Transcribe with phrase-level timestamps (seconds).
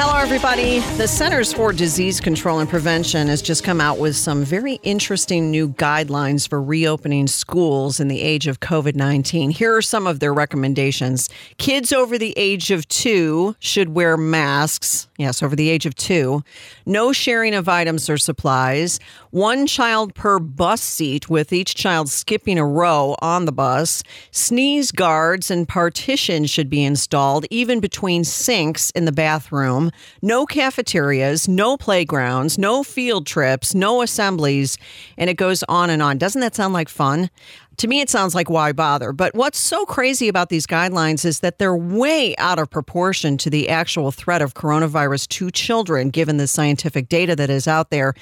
[0.00, 0.78] Hello, everybody.
[0.96, 5.50] The Centers for Disease Control and Prevention has just come out with some very interesting
[5.50, 9.50] new guidelines for reopening schools in the age of COVID 19.
[9.50, 11.28] Here are some of their recommendations.
[11.56, 15.08] Kids over the age of two should wear masks.
[15.18, 16.44] Yes, over the age of two.
[16.86, 19.00] No sharing of items or supplies.
[19.32, 24.04] One child per bus seat, with each child skipping a row on the bus.
[24.30, 29.87] Sneeze guards and partitions should be installed, even between sinks in the bathroom.
[30.22, 34.78] No cafeterias, no playgrounds, no field trips, no assemblies,
[35.16, 36.18] and it goes on and on.
[36.18, 37.30] Doesn't that sound like fun?
[37.78, 39.12] To me, it sounds like why bother?
[39.12, 43.50] But what's so crazy about these guidelines is that they're way out of proportion to
[43.50, 48.14] the actual threat of coronavirus to children, given the scientific data that is out there.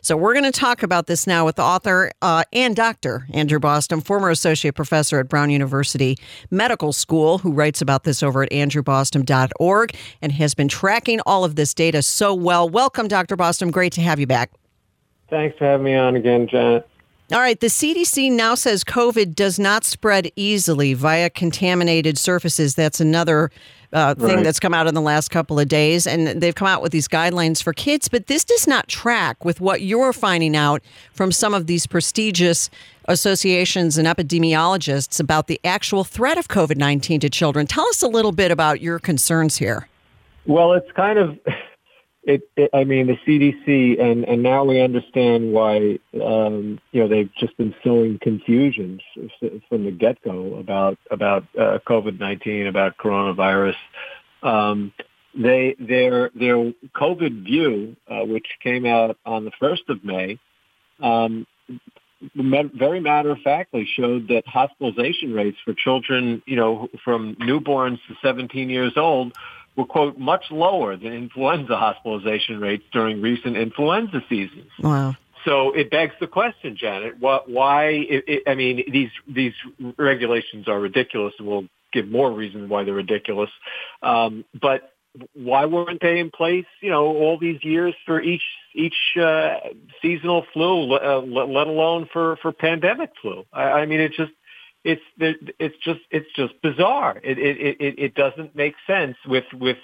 [0.00, 3.60] So, we're going to talk about this now with the author uh, and doctor, Andrew
[3.60, 6.16] Bostom, former associate professor at Brown University
[6.50, 11.54] Medical School, who writes about this over at andrewbostom.org and has been tracking all of
[11.54, 12.68] this data so well.
[12.68, 13.36] Welcome, Dr.
[13.36, 13.70] Bostom.
[13.70, 14.50] Great to have you back.
[15.30, 16.88] Thanks for having me on again, Janet.
[17.32, 22.74] All right, the CDC now says COVID does not spread easily via contaminated surfaces.
[22.74, 23.50] That's another
[23.94, 24.44] uh, thing Right.
[24.44, 26.06] that's come out in the last couple of days.
[26.06, 29.58] And they've come out with these guidelines for kids, but this does not track with
[29.60, 30.82] what you're finding out
[31.14, 32.68] from some of these prestigious
[33.08, 37.66] associations and epidemiologists about the actual threat of COVID 19 to children.
[37.66, 39.88] Tell us a little bit about your concerns here.
[40.46, 41.38] Well, it's kind of,
[42.26, 47.08] it, it, I mean, the CDC, and, and now we understand why, um, you know,
[47.08, 49.00] they've just been sowing confusion
[49.68, 53.76] from the get-go about, about uh, COVID-19, about coronavirus.
[54.42, 54.92] Um,
[55.34, 56.56] they, their, their
[56.96, 60.38] COVID view, uh, which came out on the 1st of May,
[61.00, 61.46] um,
[62.34, 68.14] very matter of factly showed that hospitalization rates for children, you know, from newborns to
[68.22, 69.36] 17 years old
[69.76, 74.70] were, quote, much lower than influenza hospitalization rates during recent influenza seasons.
[74.80, 75.16] Wow.
[75.44, 79.52] So it begs the question, Janet, what, why, it, it, I mean, these, these
[79.98, 83.50] regulations are ridiculous and we'll give more reasons why they're ridiculous.
[84.02, 84.92] Um, but
[85.34, 88.42] why weren't they in place, you know, all these years for each,
[88.74, 89.56] each, uh,
[90.00, 93.44] seasonal flu, uh, let let alone for, for pandemic flu?
[93.52, 94.32] I, I mean, it just,
[94.84, 97.20] it's, it's just, it's just bizarre.
[97.24, 99.78] It, it, it, it doesn't make sense with, with,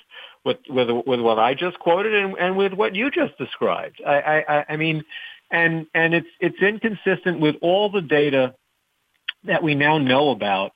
[0.45, 4.01] with, with, with what I just quoted and, and with what you just described.
[4.07, 5.05] I, I, I mean,
[5.51, 8.55] and and it's it's inconsistent with all the data
[9.45, 10.73] that we now know about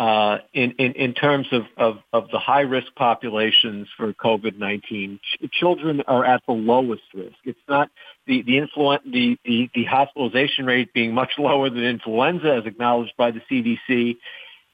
[0.00, 5.20] uh, in, in in terms of, of, of the high risk populations for COVID nineteen.
[5.22, 7.36] Ch- children are at the lowest risk.
[7.44, 7.90] It's not
[8.26, 8.66] the the,
[9.04, 14.16] the the the hospitalization rate being much lower than influenza, as acknowledged by the CDC,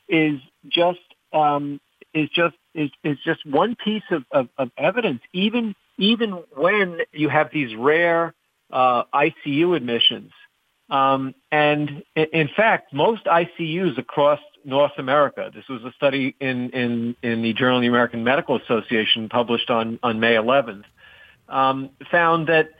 [0.09, 1.01] is just
[1.33, 1.81] um,
[2.15, 5.23] is just is, is just one piece of, of, of evidence.
[5.33, 8.33] Even even when you have these rare
[8.73, 10.31] uh, ICU admissions.
[10.89, 17.17] Um, and in fact, most ICUs across North America, this was a study in, in,
[17.23, 20.85] in the Journal of the American Medical Association published on, on May 11th,
[21.49, 22.71] um, found that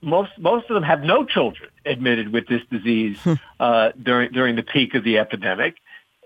[0.00, 3.18] most, most of them have no children admitted with this disease
[3.60, 5.76] uh, during, during the peak of the epidemic.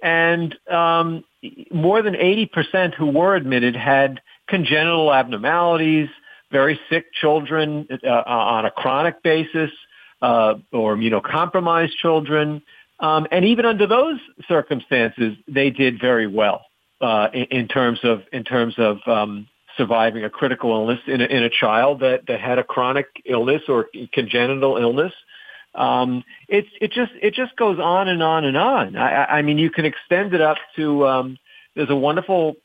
[0.03, 1.25] And um,
[1.73, 6.09] more than 80% who were admitted had congenital abnormalities,
[6.51, 9.71] very sick children uh, on a chronic basis,
[10.23, 12.63] uh, or immunocompromised children.
[13.01, 16.67] Um, and even under those circumstances, they did very well
[17.01, 21.25] uh, in, in terms of in terms of um, surviving a critical illness in a,
[21.25, 25.13] in a child that, that had a chronic illness or congenital illness.
[25.75, 28.97] Um, it's it just it just goes on and on and on.
[28.97, 31.39] I, I- mean, you can extend it up to um,
[31.75, 32.57] there's a wonderful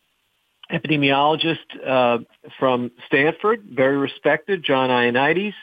[0.72, 2.18] epidemiologist uh,
[2.60, 5.54] from Stanford, very respected, John Ioannidis.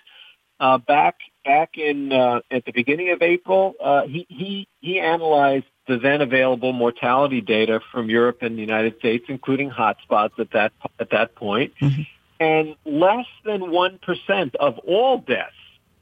[0.61, 5.67] Uh, back back in uh, at the beginning of April, uh, he he he analyzed
[5.89, 10.73] the then available mortality data from Europe and the United States, including hotspots at that
[10.99, 11.73] at that point.
[11.81, 12.03] Mm-hmm.
[12.41, 15.55] And less than one percent of all deaths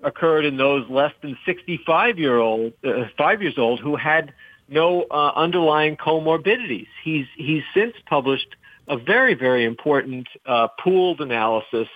[0.02, 4.32] occurred in those less than 65 year old, uh, five years old, who had
[4.68, 6.86] no uh, underlying comorbidities.
[7.02, 8.56] He's he's since published
[8.88, 11.88] a very very important uh, pooled analysis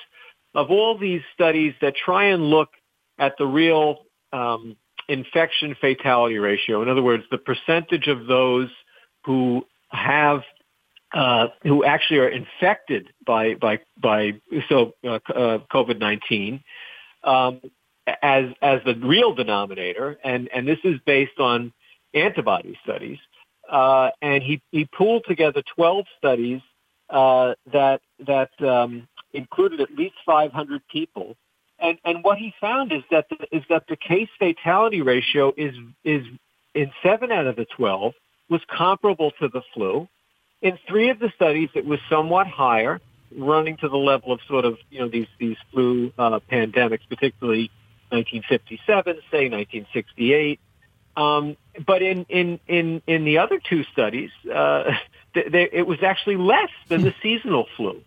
[0.55, 2.71] of all these studies that try and look
[3.19, 3.99] at the real
[4.33, 4.77] um,
[5.09, 6.83] infection fatality ratio.
[6.83, 8.69] In other words, the percentage of those
[9.25, 10.43] who have
[11.13, 14.33] uh, who actually are infected by by by
[14.69, 16.63] so uh, uh, COVID nineteen
[17.23, 17.61] um,
[18.23, 21.73] as as the real denominator, and and this is based on
[22.15, 23.19] antibody studies.
[23.71, 26.61] Uh, and he he pooled together twelve studies
[27.11, 31.37] uh, that that um, included at least 500 people
[31.85, 35.75] and and what he found is that the, is that the case fatality ratio is
[36.03, 36.25] is
[36.75, 38.15] in seven out of the twelve
[38.49, 40.09] was comparable to the flu.
[40.63, 43.01] In three of the studies, it was somewhat higher,
[43.37, 47.71] running to the level of sort of you know these these flu uh, pandemics, particularly
[48.11, 50.61] 1957, say 1968.
[51.17, 51.57] Um,
[51.87, 54.85] but in, in, in, in the other two studies, uh,
[55.35, 58.03] th- th- it was actually less than the seasonal flu.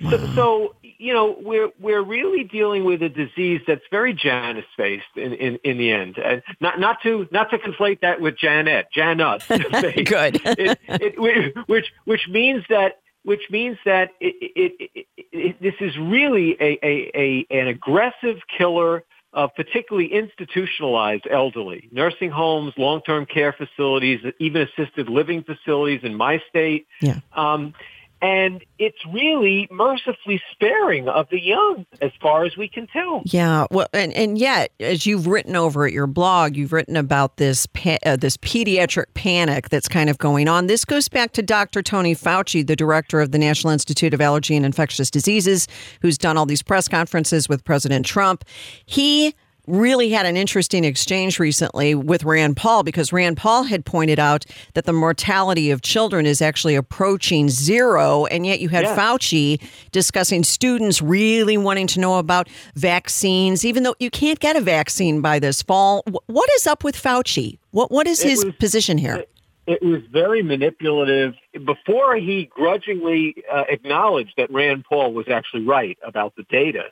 [0.00, 5.04] So, so, you know, we're we're really dealing with a disease that's very Janus faced
[5.16, 8.88] in, in, in the end, and not not to not to conflate that with Janet,
[8.92, 9.44] Janus.
[9.48, 10.40] Good.
[10.44, 16.78] it, it, which which means that which means that it, it, this is really a,
[16.82, 24.62] a, a an aggressive killer of particularly institutionalized elderly, nursing homes, long-term care facilities, even
[24.62, 26.86] assisted living facilities in my state.
[27.02, 27.20] Yeah.
[27.34, 27.74] Um,
[28.20, 33.22] and it's really mercifully sparing of the young as far as we can tell.
[33.24, 37.36] Yeah well and, and yet as you've written over at your blog you've written about
[37.36, 40.66] this pa- uh, this pediatric panic that's kind of going on.
[40.66, 44.56] This goes back to dr tony fauci the director of the national institute of allergy
[44.56, 45.68] and infectious diseases
[46.02, 48.44] who's done all these press conferences with president trump.
[48.86, 49.34] He
[49.68, 54.44] really had an interesting exchange recently with Rand Paul because Rand Paul had pointed out
[54.74, 58.26] that the mortality of children is actually approaching zero.
[58.26, 58.96] And yet you had yeah.
[58.96, 59.62] Fauci
[59.92, 65.20] discussing students really wanting to know about vaccines, even though you can't get a vaccine
[65.20, 66.02] by this fall.
[66.26, 67.58] What is up with Fauci?
[67.70, 69.16] What, what is his was, position here?
[69.16, 69.30] It,
[69.66, 71.34] it was very manipulative.
[71.52, 76.84] Before he grudgingly uh, acknowledged that Rand Paul was actually right about the data,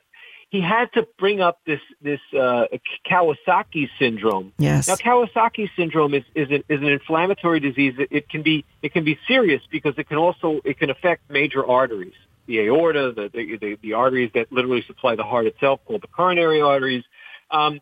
[0.49, 2.65] he had to bring up this this uh,
[3.09, 4.53] Kawasaki syndrome.
[4.57, 4.87] Yes.
[4.87, 7.95] Now Kawasaki syndrome is is, an, is an inflammatory disease.
[7.97, 11.29] It, it can be it can be serious because it can also it can affect
[11.29, 12.13] major arteries,
[12.45, 16.07] the aorta, the the, the, the arteries that literally supply the heart itself, called the
[16.07, 17.03] coronary arteries.
[17.51, 17.81] Um,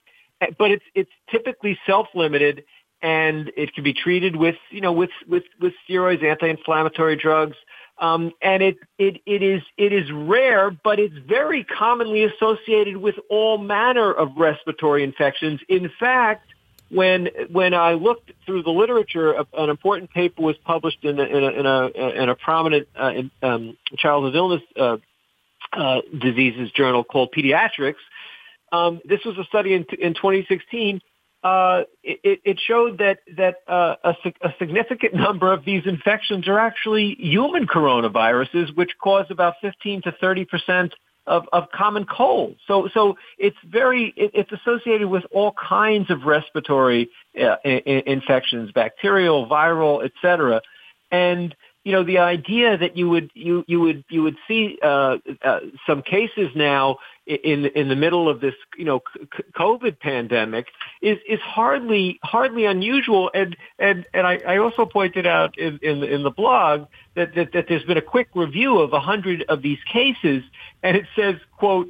[0.57, 2.65] but it's it's typically self-limited,
[3.01, 7.57] and it can be treated with you know with with with steroids, anti-inflammatory drugs.
[7.97, 13.15] Um, and it, it, it is, it is rare, but it's very commonly associated with
[13.29, 15.61] all manner of respiratory infections.
[15.69, 16.49] In fact,
[16.89, 21.43] when, when I looked through the literature, an important paper was published in a, in
[21.43, 24.97] a, in a, in a prominent uh, in, um, childhood illness uh,
[25.73, 27.95] uh, diseases journal called Pediatrics.
[28.71, 31.01] Um, this was a study in, in 2016
[31.45, 36.57] uh, it, it, showed that that uh, a, a, significant number of these infections are
[36.57, 40.93] actually human coronaviruses, which cause about 15 to 30 percent
[41.27, 42.55] of, of common cold.
[42.65, 49.47] So so it's very it, it's associated with all kinds of respiratory uh, infections, bacterial,
[49.47, 50.63] viral, etc.
[51.11, 55.17] And you know the idea that you would you you would you would see uh,
[55.43, 59.01] uh, some cases now in in the middle of this you know
[59.55, 60.65] COVID pandemic
[61.03, 63.29] is is hardly hardly unusual.
[63.35, 67.53] And and and I, I also pointed out in in, in the blog that, that
[67.53, 70.43] that there's been a quick review of a hundred of these cases.
[70.81, 71.87] And it says quote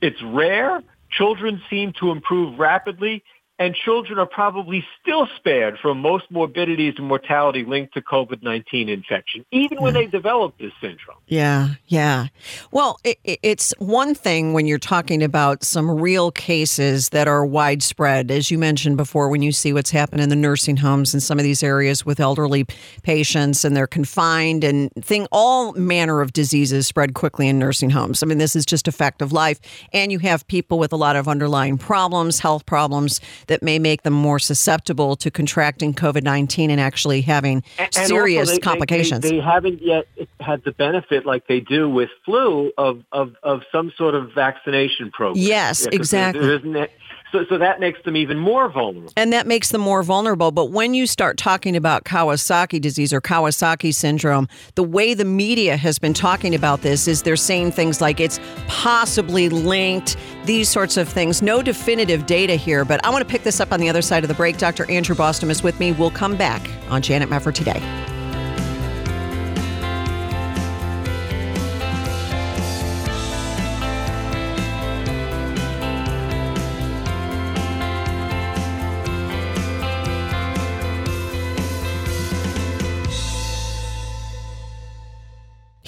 [0.00, 0.82] it's rare.
[1.10, 3.22] Children seem to improve rapidly
[3.58, 9.44] and children are probably still spared from most morbidities and mortality linked to COVID-19 infection,
[9.50, 11.16] even when they develop this syndrome.
[11.26, 12.28] Yeah, yeah.
[12.70, 18.30] Well, it, it's one thing when you're talking about some real cases that are widespread,
[18.30, 21.38] as you mentioned before, when you see what's happened in the nursing homes in some
[21.38, 22.64] of these areas with elderly
[23.02, 28.22] patients and they're confined and thing, all manner of diseases spread quickly in nursing homes.
[28.22, 29.58] I mean, this is just a fact of life.
[29.92, 34.02] And you have people with a lot of underlying problems, health problems that may make
[34.02, 39.22] them more susceptible to contracting COVID 19 and actually having and, serious they, complications.
[39.22, 40.06] They, they, haven't yet
[40.40, 45.10] had the benefit, like they do with flu, of, of, of some sort of vaccination
[45.10, 45.42] program.
[45.44, 46.88] Yes, yeah, exactly.
[47.32, 49.12] So, so that makes them even more vulnerable.
[49.16, 50.50] And that makes them more vulnerable.
[50.50, 55.76] But when you start talking about Kawasaki disease or Kawasaki syndrome, the way the media
[55.76, 60.96] has been talking about this is they're saying things like it's possibly linked, these sorts
[60.96, 61.42] of things.
[61.42, 64.24] No definitive data here, but I want to pick this up on the other side
[64.24, 64.56] of the break.
[64.56, 64.90] Dr.
[64.90, 65.92] Andrew Bostom is with me.
[65.92, 68.17] We'll come back on Janet Mefford today.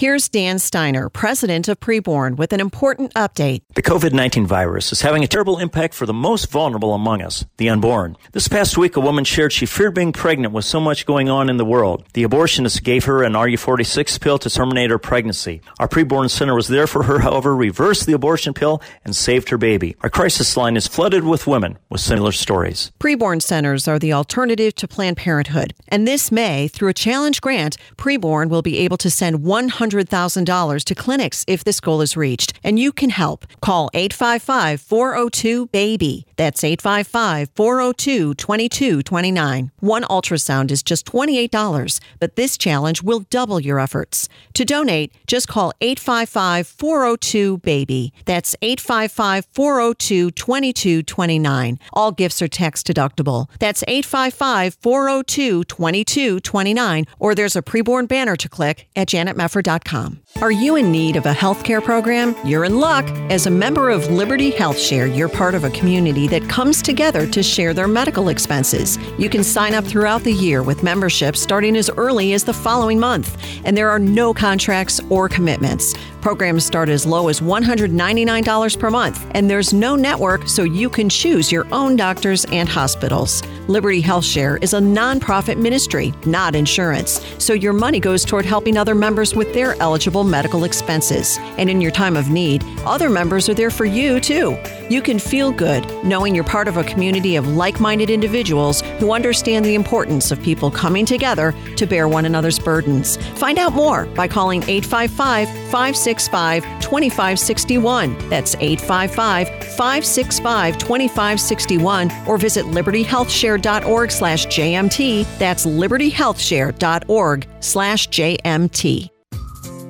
[0.01, 3.61] Here's Dan Steiner, president of Preborn, with an important update.
[3.75, 7.45] The COVID 19 virus is having a terrible impact for the most vulnerable among us,
[7.59, 8.17] the unborn.
[8.33, 11.51] This past week, a woman shared she feared being pregnant with so much going on
[11.51, 12.07] in the world.
[12.15, 15.61] The abortionist gave her an RU46 pill to terminate her pregnancy.
[15.79, 19.59] Our preborn center was there for her, however, reversed the abortion pill and saved her
[19.59, 19.97] baby.
[20.01, 22.91] Our crisis line is flooded with women with similar stories.
[23.01, 25.75] Preborn centers are the alternative to Planned Parenthood.
[25.89, 30.85] And this May, through a challenge grant, Preborn will be able to send 100 $100,000
[30.85, 32.53] to clinics if this goal is reached.
[32.63, 33.47] And you can help.
[33.61, 36.27] Call 855 402 BABY.
[36.41, 39.73] That's 855 402 2229.
[39.81, 44.27] One ultrasound is just $28, but this challenge will double your efforts.
[44.55, 48.15] To donate, just call 855 402 BABY.
[48.25, 51.79] That's 855 402 2229.
[51.93, 53.51] All gifts are tax deductible.
[53.59, 60.23] That's 855 402 2229, or there's a preborn banner to click at janetmefford.com.
[60.41, 62.35] Are you in need of a healthcare program?
[62.47, 63.05] You're in luck.
[63.29, 67.27] As a member of Liberty Health Share, you're part of a community that comes together
[67.27, 68.99] to share their medical expenses.
[69.19, 72.99] You can sign up throughout the year with membership starting as early as the following
[72.99, 75.95] month, and there are no contracts or commitments.
[76.21, 81.09] Programs start as low as $199 per month, and there's no network, so you can
[81.09, 83.43] choose your own doctors and hospitals.
[83.69, 88.77] Liberty Health Share is a nonprofit ministry, not insurance, so your money goes toward helping
[88.77, 91.39] other members with their eligible medical expenses.
[91.57, 94.59] And in your time of need, other members are there for you too.
[94.91, 99.13] You can feel good knowing you're part of a community of like minded individuals who
[99.13, 103.17] understand the importance of people coming together to bear one another's burdens.
[103.39, 108.29] Find out more by calling 855 565 2561.
[108.29, 115.39] That's 855 565 2561 or visit libertyhealthshare.org slash JMT.
[115.39, 119.11] That's libertyhealthshare.org slash JMT.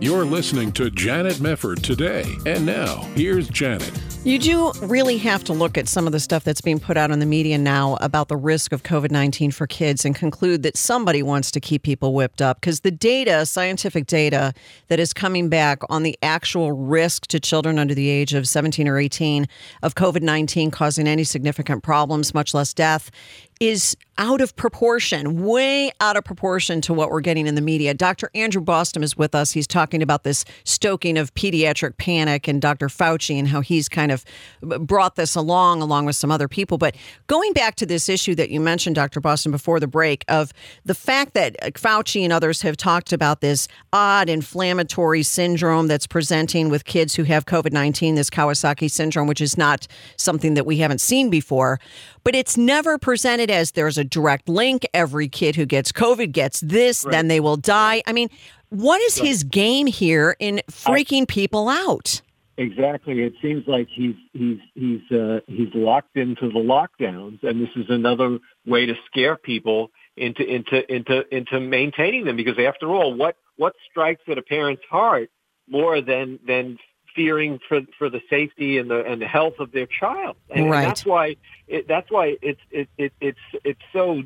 [0.01, 2.25] You're listening to Janet Mefford today.
[2.47, 3.93] And now, here's Janet.
[4.23, 7.11] You do really have to look at some of the stuff that's being put out
[7.11, 10.77] on the media now about the risk of COVID 19 for kids and conclude that
[10.77, 14.53] somebody wants to keep people whipped up because the data, scientific data
[14.89, 18.87] that is coming back on the actual risk to children under the age of 17
[18.87, 19.49] or 18
[19.83, 23.11] of COVID 19 causing any significant problems, much less death,
[23.59, 27.95] is out of proportion, way out of proportion to what we're getting in the media.
[27.95, 28.31] Dr.
[28.35, 29.53] Andrew Bostom is with us.
[29.53, 32.89] He's talking about this stoking of pediatric panic and Dr.
[32.89, 34.23] Fauci and how he's kind of
[34.61, 36.77] brought this along, along with some other people.
[36.77, 36.97] But
[37.29, 39.23] going back to this issue that you mentioned, Dr.
[39.23, 40.53] Bostom, before the break, of
[40.85, 46.69] the fact that Fauci and others have talked about this odd inflammatory syndrome that's presenting
[46.69, 49.87] with kids who have COVID 19, this Kawasaki syndrome, which is not
[50.19, 51.81] something that we haven't seen before
[52.25, 54.87] but it's never presented as there's a direct link.
[54.93, 57.13] Every kid who gets COVID gets this, right.
[57.13, 58.03] then they will die.
[58.07, 58.29] I mean,
[58.69, 59.29] what is right.
[59.29, 62.23] his game here in freaking I, people out?
[62.57, 63.23] Exactly.
[63.23, 67.87] It seems like he's he's he's uh, he's locked into the lockdowns, and this is
[67.89, 72.37] another way to scare people into into into into maintaining them.
[72.37, 75.31] Because after all, what what strikes at a parent's heart
[75.69, 76.79] more than than
[77.15, 80.79] fearing for for the safety and the and the health of their child, and, right.
[80.79, 81.37] and that's why
[81.69, 84.23] it, that's why it's it, it it's it's so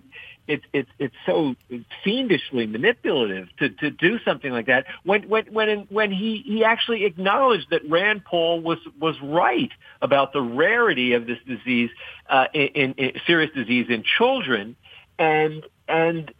[0.46, 1.54] it's it's it's so
[2.02, 7.04] fiendishly manipulative to to do something like that when when when when he he actually
[7.04, 9.70] acknowledged that Rand Paul was was right
[10.02, 11.90] about the rarity of this disease
[12.28, 14.76] uh, in, in serious disease in children
[15.18, 16.32] and and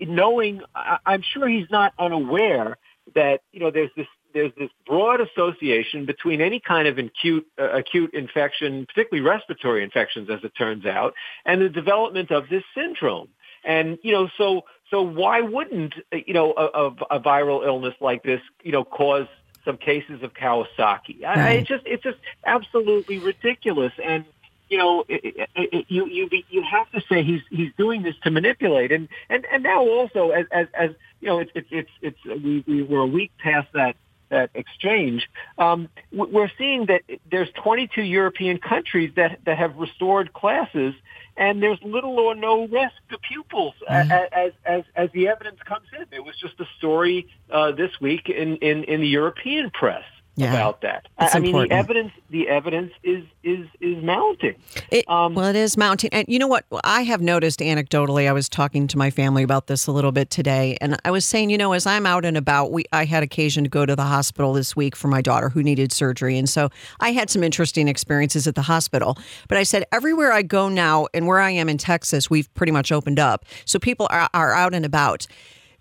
[0.00, 2.78] knowing I'm sure he's not unaware
[3.14, 7.70] that you know there's this there's this broad association between any kind of acute, uh,
[7.70, 11.14] acute infection, particularly respiratory infections, as it turns out,
[11.46, 13.28] and the development of this syndrome.
[13.64, 18.22] And you know, so so why wouldn't you know a, a, a viral illness like
[18.22, 19.26] this you know cause
[19.64, 21.24] some cases of Kawasaki?
[21.24, 23.92] I, it's just it's just absolutely ridiculous.
[24.04, 24.26] And
[24.68, 28.16] you know, it, it, it, you you you have to say he's he's doing this
[28.24, 31.90] to manipulate, and and and now also as as, as you know, it's it's it's,
[32.02, 33.96] it's we we were a week past that
[34.34, 40.94] that exchange, um, we're seeing that there's 22 European countries that that have restored classes,
[41.36, 44.10] and there's little or no risk to pupils mm-hmm.
[44.10, 46.06] as, as as the evidence comes in.
[46.12, 50.04] It was just a story uh, this week in, in in the European press
[50.36, 50.52] yeah.
[50.54, 51.06] about that.
[51.18, 54.56] I mean, the evidence the evidence is is is mounting.
[54.90, 56.64] It, um, well, it is mounting, and you know what?
[56.82, 58.28] I have noticed anecdotally.
[58.28, 61.24] I was talking to my family about this a little bit today, and I was
[61.24, 63.94] saying, you know, as I'm out and about, we I had occasion to go to
[63.94, 66.68] the hospital this week for my daughter who needed surgery, and so
[67.00, 69.16] I had some interesting experiences at the hospital.
[69.48, 72.72] But I said everywhere I go now, and where I am in Texas, we've pretty
[72.72, 75.26] much opened up, so people are, are out and about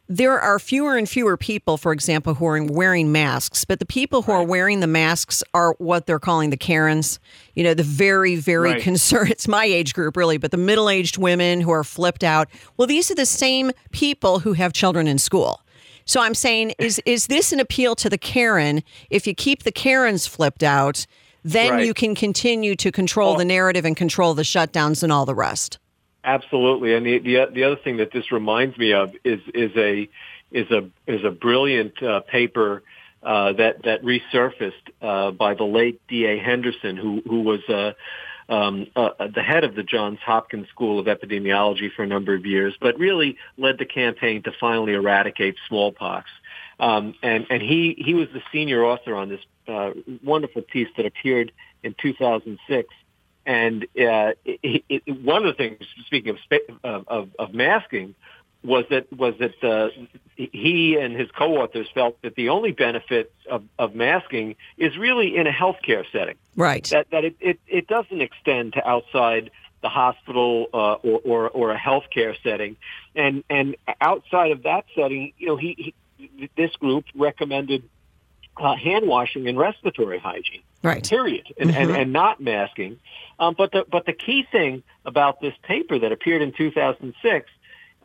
[0.09, 4.23] there are fewer and fewer people, for example, who are wearing masks, but the people
[4.23, 7.19] who are wearing the masks are what they're calling the Karens.
[7.55, 8.81] You know, the very, very right.
[8.81, 12.49] concerned, it's my age group really, but the middle aged women who are flipped out.
[12.75, 15.61] Well, these are the same people who have children in school.
[16.05, 18.83] So I'm saying, is, is this an appeal to the Karen?
[19.09, 21.05] If you keep the Karens flipped out,
[21.43, 21.85] then right.
[21.85, 25.35] you can continue to control well, the narrative and control the shutdowns and all the
[25.35, 25.79] rest.
[26.23, 30.09] Absolutely, and the, the the other thing that this reminds me of is is a
[30.51, 32.81] is a is a brilliant uh, paper
[33.21, 36.25] uh, that that resurfaced uh, by the late D.
[36.25, 36.39] A.
[36.39, 37.91] Henderson, who who was uh,
[38.47, 42.45] um, uh, the head of the Johns Hopkins School of Epidemiology for a number of
[42.45, 46.29] years, but really led the campaign to finally eradicate smallpox.
[46.79, 49.91] Um, and and he he was the senior author on this uh,
[50.23, 51.51] wonderful piece that appeared
[51.83, 52.87] in 2006
[53.45, 56.37] and uh, it, it, one of the things, speaking
[56.83, 58.15] of, of, of masking,
[58.63, 59.89] was that was that uh,
[60.35, 65.47] he and his co-authors felt that the only benefit of, of masking is really in
[65.47, 66.35] a healthcare setting.
[66.55, 66.85] Right.
[66.91, 71.71] That that it, it, it doesn't extend to outside the hospital uh, or, or or
[71.71, 72.77] a healthcare setting,
[73.15, 77.83] and and outside of that setting, you know, he, he this group recommended
[78.57, 80.61] uh, hand washing and respiratory hygiene.
[80.81, 81.07] Right.
[81.07, 81.53] Period.
[81.57, 81.81] And, mm-hmm.
[81.81, 82.99] and, and not masking.
[83.39, 87.49] Um, but the but the key thing about this paper that appeared in 2006,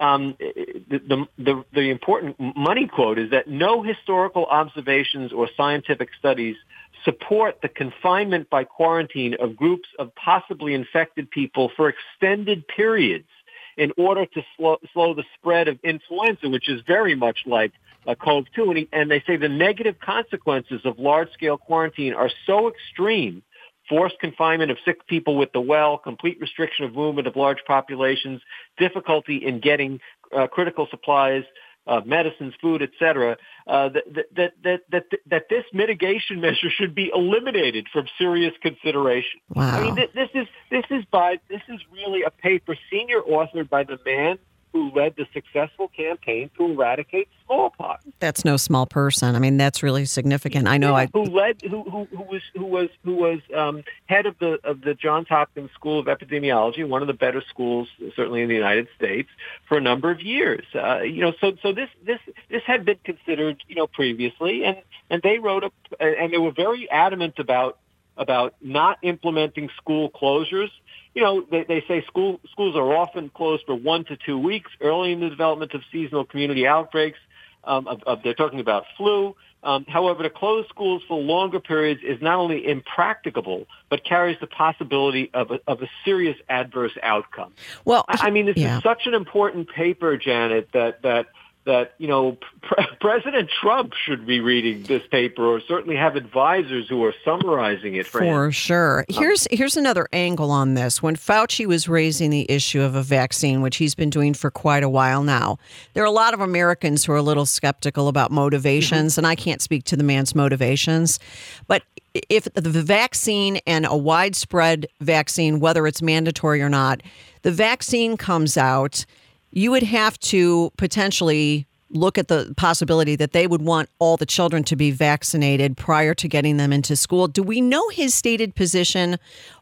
[0.01, 6.11] um, the, the, the the important money quote is that no historical observations or scientific
[6.19, 6.57] studies
[7.05, 13.29] support the confinement by quarantine of groups of possibly infected people for extended periods
[13.77, 17.73] in order to slow, slow the spread of influenza, which is very much like
[18.09, 18.69] a COV-2.
[18.69, 23.43] And, he, and they say the negative consequences of large-scale quarantine are so extreme
[23.89, 28.41] forced confinement of sick people with the well, complete restriction of movement of large populations,
[28.79, 30.01] difficulty in getting
[30.37, 31.43] uh, critical supplies,
[31.87, 33.37] uh, medicines, food, etc.
[33.67, 39.41] Uh, that, that, that, that, that this mitigation measure should be eliminated from serious consideration.
[39.55, 39.71] Wow.
[39.71, 43.71] I mean, this, this is this is by this is really a paper senior authored
[43.71, 44.39] by the man
[44.73, 48.05] who led the successful campaign to eradicate smallpox.
[48.21, 49.35] That's no small person.
[49.35, 50.69] I mean, that's really significant.
[50.69, 50.91] I know.
[50.91, 54.39] Yeah, I who led who, who, who was who was who was um, head of
[54.39, 58.49] the of the Johns Hopkins School of Epidemiology, one of the better schools certainly in
[58.49, 59.29] the United States
[59.69, 60.65] for a number of years.
[60.75, 64.79] Uh, you know, so so this this this had been considered you know previously, and
[65.11, 67.79] and they wrote a and they were very adamant about
[68.17, 70.71] about not implementing school closures
[71.19, 74.71] you know, they, they say school, schools are often closed for one to two weeks
[74.81, 77.19] early in the development of seasonal community outbreaks.
[77.65, 79.35] Um, of, of, they're talking about flu.
[79.65, 84.47] Um, however, to close schools for longer periods is not only impracticable, but carries the
[84.47, 87.53] possibility of a, of a serious adverse outcome.
[87.85, 88.77] Well, I, I mean, this yeah.
[88.77, 91.27] is such an important paper, Janet, that that
[91.69, 96.89] that you know Pre- President Trump should be reading this paper, or certainly have advisors
[96.89, 98.51] who are summarizing it for, for him.
[98.51, 99.05] sure.
[99.09, 101.03] Here's here's another angle on this.
[101.03, 104.83] When Fauci was raising the issue of a vaccine, which he's been doing for quite
[104.83, 105.59] a while now,
[105.95, 109.21] there are a lot of Americans who are a little skeptical about motivations, mm-hmm.
[109.21, 111.21] and I can't speak to the man's motivations,
[111.69, 111.85] but
[112.29, 117.03] if the vaccine and a widespread vaccine, whether it's mandatory or not,
[117.43, 119.05] the vaccine comes out
[119.51, 124.27] you would have to potentially look at the possibility that they would want all the
[124.27, 127.29] children to be vaccinated prior to getting them into school.
[127.29, 129.17] Do we know his stated position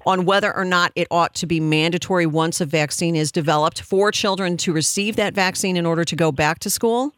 [0.04, 4.10] on whether or not it ought to be mandatory once a vaccine is developed for
[4.10, 7.14] children to receive that vaccine in order to go back to school?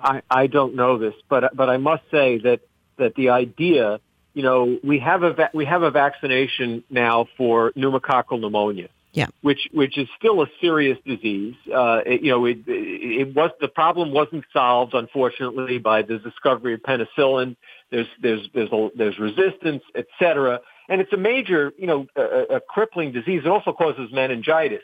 [0.00, 2.60] I, I don't know this, but but I must say that
[2.98, 4.00] that the idea,
[4.34, 9.26] you know, we have a va- we have a vaccination now for pneumococcal pneumonia yeah.
[9.42, 11.54] which which is still a serious disease.
[11.72, 16.74] Uh, it, you know, it, it was the problem wasn't solved, unfortunately, by the discovery
[16.74, 17.56] of penicillin.
[17.90, 22.56] There's there's there's a, there's resistance, et cetera, and it's a major you know a,
[22.56, 23.42] a crippling disease.
[23.44, 24.82] It also causes meningitis.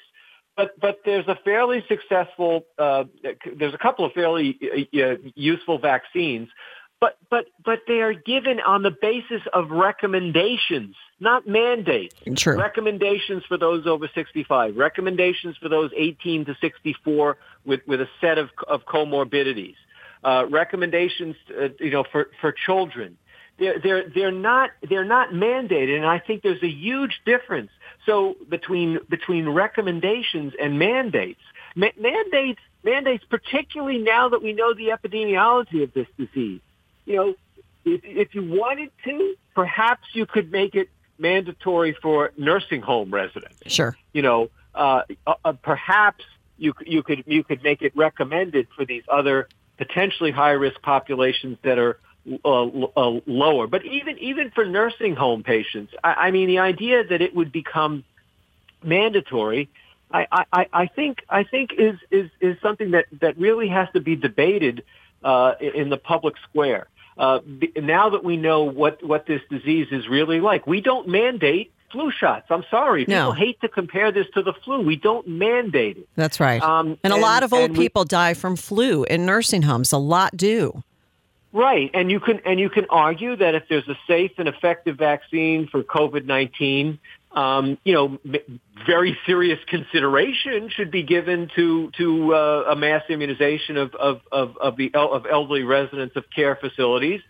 [0.56, 3.04] But but there's a fairly successful uh,
[3.56, 6.48] there's a couple of fairly uh, uh useful vaccines.
[7.00, 12.14] But but but they are given on the basis of recommendations, not mandates.
[12.36, 12.58] True.
[12.58, 18.36] Recommendations for those over 65, recommendations for those 18 to 64 with with a set
[18.36, 19.76] of of comorbidities,
[20.22, 23.16] uh, recommendations, uh, you know, for for children.
[23.58, 27.70] They're they're they're not they're not mandated, and I think there's a huge difference.
[28.04, 31.40] So between between recommendations and mandates,
[31.74, 36.60] Ma- mandates mandates, particularly now that we know the epidemiology of this disease
[37.04, 37.34] you know,
[37.84, 43.56] if, if you wanted to, perhaps you could make it mandatory for nursing home residents.
[43.66, 43.96] Sure.
[44.12, 46.24] You know, uh, uh, perhaps
[46.56, 51.58] you you could you could make it recommended for these other potentially high risk populations
[51.62, 51.98] that are
[52.44, 53.66] uh, uh, lower.
[53.66, 57.52] But even even for nursing home patients, I, I mean, the idea that it would
[57.52, 58.04] become
[58.82, 59.68] mandatory.
[60.12, 64.00] I, I, I think I think is, is is something that, that really has to
[64.00, 64.82] be debated
[65.22, 66.88] uh, in the public square.
[67.16, 67.40] Uh,
[67.76, 72.10] now that we know what, what this disease is really like, we don't mandate flu
[72.10, 72.46] shots.
[72.50, 73.04] I'm sorry.
[73.06, 73.26] No.
[73.26, 74.80] People hate to compare this to the flu.
[74.80, 76.08] We don't mandate it.
[76.16, 76.62] That's right.
[76.62, 79.92] Um, and, a lot of old we- people die from flu in nursing homes.
[79.92, 80.82] A lot do.
[81.52, 84.96] Right, and you can and you can argue that if there's a safe and effective
[84.96, 86.96] vaccine for COVID-19,
[87.32, 93.02] um, you know, m- very serious consideration should be given to to uh, a mass
[93.08, 97.20] immunization of of of, of the el- of elderly residents of care facilities.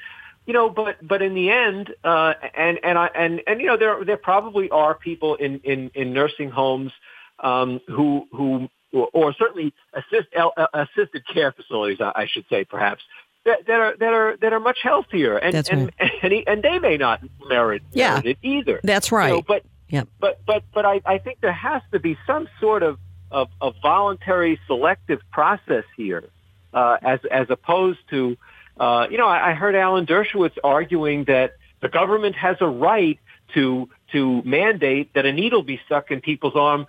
[0.46, 3.76] You know, but but in the end, uh, and and I and and you know,
[3.76, 6.92] there there probably are people in in, in nursing homes
[7.40, 12.64] um, who who or certainly assist, el- uh, assisted care facilities, I I should say,
[12.64, 13.02] perhaps
[13.44, 16.78] that, that are that are that are much healthier, and That's and, and and they
[16.78, 18.14] may not merit, Yeah.
[18.14, 18.80] merit it either.
[18.82, 19.44] That's right.
[19.46, 20.09] but Yep.
[20.20, 22.98] but but but I, I think there has to be some sort of
[23.31, 26.24] of, of voluntary selective process here,
[26.72, 28.37] uh, as as opposed to,
[28.79, 33.18] uh, you know, I, I heard Alan Dershowitz arguing that the government has a right
[33.55, 36.87] to to mandate that a needle be stuck in people's arm,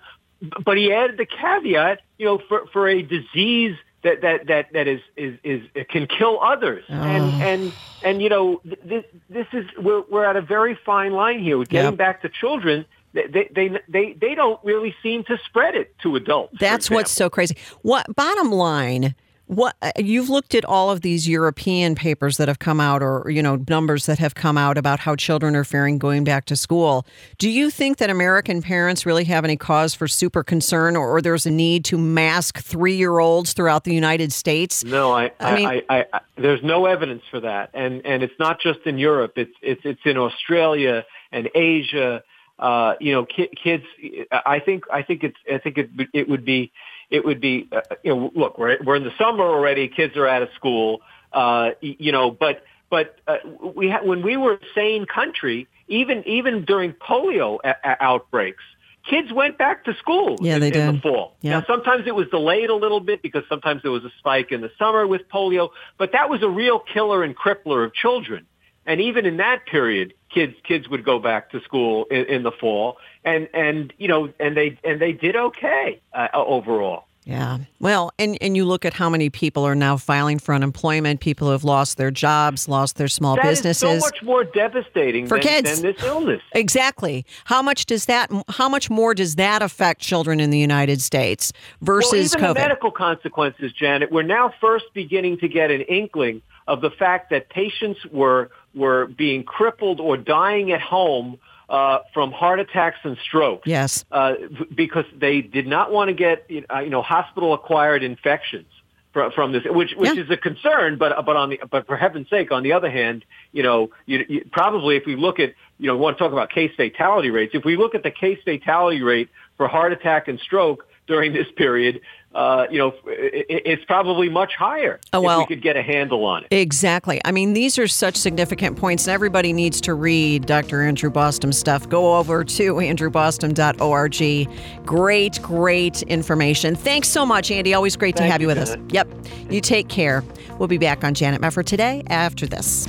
[0.64, 4.88] but he added the caveat, you know, for for a disease that that that that
[4.88, 7.72] is is is can kill others, and and
[8.04, 11.56] and you know, this this is we're we're at a very fine line here.
[11.58, 11.98] We're getting Yep.
[11.98, 12.84] back to children.
[13.14, 16.56] They, they they they they don't really seem to spread it to adults.
[16.58, 17.56] That's what's so crazy.
[17.82, 19.14] What bottom line?
[19.52, 23.28] What uh, you've looked at all of these European papers that have come out, or
[23.28, 26.56] you know numbers that have come out about how children are faring going back to
[26.56, 27.04] school.
[27.36, 31.20] Do you think that American parents really have any cause for super concern, or, or
[31.20, 34.84] there's a need to mask three-year-olds throughout the United States?
[34.84, 38.22] No, I, I I, mean- I, I, I, there's no evidence for that, and and
[38.22, 39.34] it's not just in Europe.
[39.36, 42.22] It's it's it's in Australia and Asia.
[42.58, 43.84] Uh, you know, ki- kids.
[44.32, 46.72] I think I think it's I think it it would be
[47.12, 49.88] it would be uh, you know look we're we're in the summer already.
[49.88, 51.00] Kids are out of school.
[51.32, 53.36] Uh, you know, but but uh,
[53.74, 58.64] we ha- when we were a sane country, even even during polio a- a- outbreaks,
[59.08, 60.36] kids went back to school.
[60.40, 61.02] Yeah, in, they in the did.
[61.02, 61.36] fall.
[61.40, 61.60] Yeah.
[61.60, 64.60] Now sometimes it was delayed a little bit because sometimes there was a spike in
[64.60, 68.46] the summer with polio, but that was a real killer and crippler of children.
[68.86, 72.52] And even in that period, kids kids would go back to school in, in the
[72.52, 77.04] fall, and and you know, and they and they did okay uh, overall.
[77.24, 77.58] Yeah.
[77.78, 81.20] Well, and and you look at how many people are now filing for unemployment.
[81.20, 84.00] People who have lost their jobs, lost their small That is businesses.
[84.02, 85.80] so much more devastating For than, kids.
[85.80, 86.42] than this illness.
[86.52, 87.24] Exactly.
[87.44, 88.28] How much does that?
[88.48, 92.54] How much more does that affect children in the United States versus well, even COVID?
[92.54, 94.10] the medical consequences, Janet.
[94.10, 99.06] We're now first beginning to get an inkling of the fact that patients were were
[99.06, 103.66] being crippled or dying at home uh, from heart attacks and strokes.
[103.66, 104.04] yes.
[104.12, 104.34] uh,
[104.74, 108.66] because they did not want to get you know, hospital acquired infections
[109.12, 110.22] from, from this, which which Yeah.
[110.22, 110.96] is a concern.
[110.98, 114.24] But but on the but for heaven's sake, on the other hand, you know, you,
[114.28, 117.30] you, probably if we look at you know, we want to talk about case fatality
[117.30, 117.54] rates.
[117.54, 121.46] If we look at the case fatality rate for heart attack and stroke during this
[121.56, 122.00] period,
[122.34, 125.82] uh, you know, it, it's probably much higher Oh, if well- we could get a
[125.82, 126.48] handle on it.
[126.50, 127.20] Exactly.
[127.24, 130.82] I mean, these are such significant points, and everybody needs to read Dr.
[130.82, 131.88] Andrew Bostom's stuff.
[131.88, 134.86] Go over to andrewbostom.org.
[134.86, 136.74] Great, great information.
[136.74, 137.74] Thanks so much, Andy.
[137.74, 138.76] Always great to have you you, with us.
[138.88, 139.08] Yep.
[139.50, 140.24] You take care.
[140.58, 142.88] We'll be back on Janet Mefford today after this.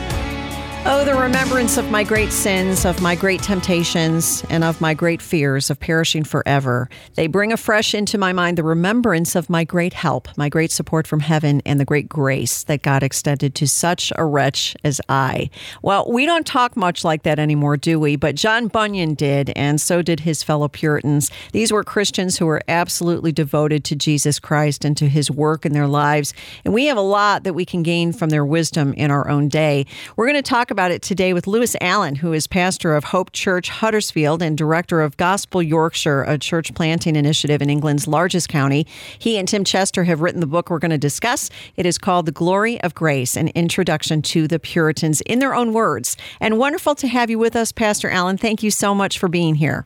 [0.83, 5.21] Oh, the remembrance of my great sins, of my great temptations, and of my great
[5.21, 6.89] fears of perishing forever.
[7.13, 11.05] They bring afresh into my mind the remembrance of my great help, my great support
[11.05, 15.51] from heaven, and the great grace that God extended to such a wretch as I.
[15.83, 18.15] Well, we don't talk much like that anymore, do we?
[18.15, 21.29] But John Bunyan did, and so did his fellow Puritans.
[21.51, 25.73] These were Christians who were absolutely devoted to Jesus Christ and to his work in
[25.73, 26.33] their lives.
[26.65, 29.47] And we have a lot that we can gain from their wisdom in our own
[29.47, 29.85] day.
[30.15, 33.31] We're going to talk about it today with Lewis Allen, who is pastor of Hope
[33.31, 38.87] Church Huddersfield and director of Gospel Yorkshire, a church planting initiative in England's largest county.
[39.19, 41.49] He and Tim Chester have written the book we're going to discuss.
[41.75, 45.73] It is called The Glory of Grace An Introduction to the Puritans in their own
[45.73, 46.17] words.
[46.39, 48.37] And wonderful to have you with us, Pastor Allen.
[48.37, 49.85] Thank you so much for being here.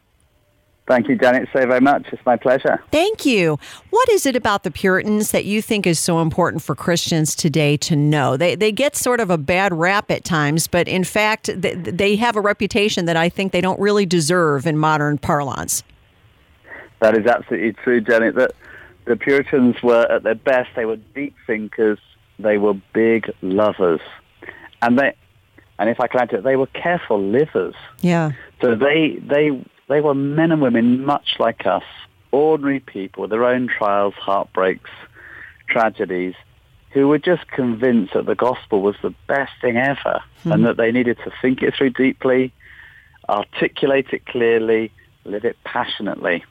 [0.87, 2.05] Thank you, Janet, so very much.
[2.11, 2.79] It's my pleasure.
[2.91, 3.57] Thank you.
[3.89, 7.75] What is it about the Puritans that you think is so important for Christians today
[7.77, 8.37] to know?
[8.37, 12.15] They, they get sort of a bad rap at times, but in fact, they, they
[12.17, 15.83] have a reputation that I think they don't really deserve in modern parlance.
[16.99, 18.35] That is absolutely true, Janet.
[18.35, 18.51] That
[19.05, 20.69] the Puritans were at their best.
[20.75, 21.99] They were deep thinkers.
[22.37, 24.01] They were big lovers,
[24.81, 25.15] and they,
[25.79, 27.75] and if I can add to it, they were careful livers.
[28.01, 28.31] Yeah.
[28.61, 31.83] So they they they were men and women much like us,
[32.31, 34.89] ordinary people with their own trials, heartbreaks,
[35.69, 36.35] tragedies,
[36.91, 40.51] who were just convinced that the gospel was the best thing ever mm-hmm.
[40.51, 42.53] and that they needed to think it through deeply,
[43.27, 44.91] articulate it clearly,
[45.25, 46.43] live it passionately.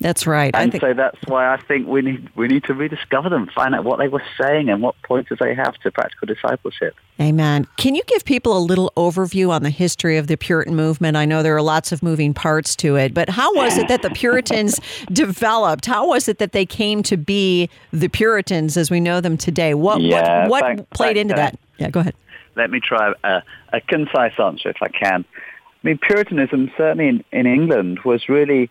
[0.00, 0.54] That's right.
[0.54, 0.82] And think...
[0.82, 3.98] so that's why I think we need we need to rediscover them, find out what
[3.98, 6.94] they were saying and what pointers they have to practical discipleship.
[7.20, 7.66] Amen.
[7.76, 11.16] Can you give people a little overview on the history of the Puritan movement?
[11.16, 14.02] I know there are lots of moving parts to it, but how was it that
[14.02, 14.80] the Puritans
[15.12, 15.86] developed?
[15.86, 19.74] How was it that they came to be the Puritans as we know them today?
[19.74, 21.58] What yeah, what, what played into that?
[21.78, 22.14] Yeah, go ahead.
[22.56, 25.24] Let me try a, a concise answer if I can.
[25.32, 28.70] I mean, Puritanism certainly in, in England was really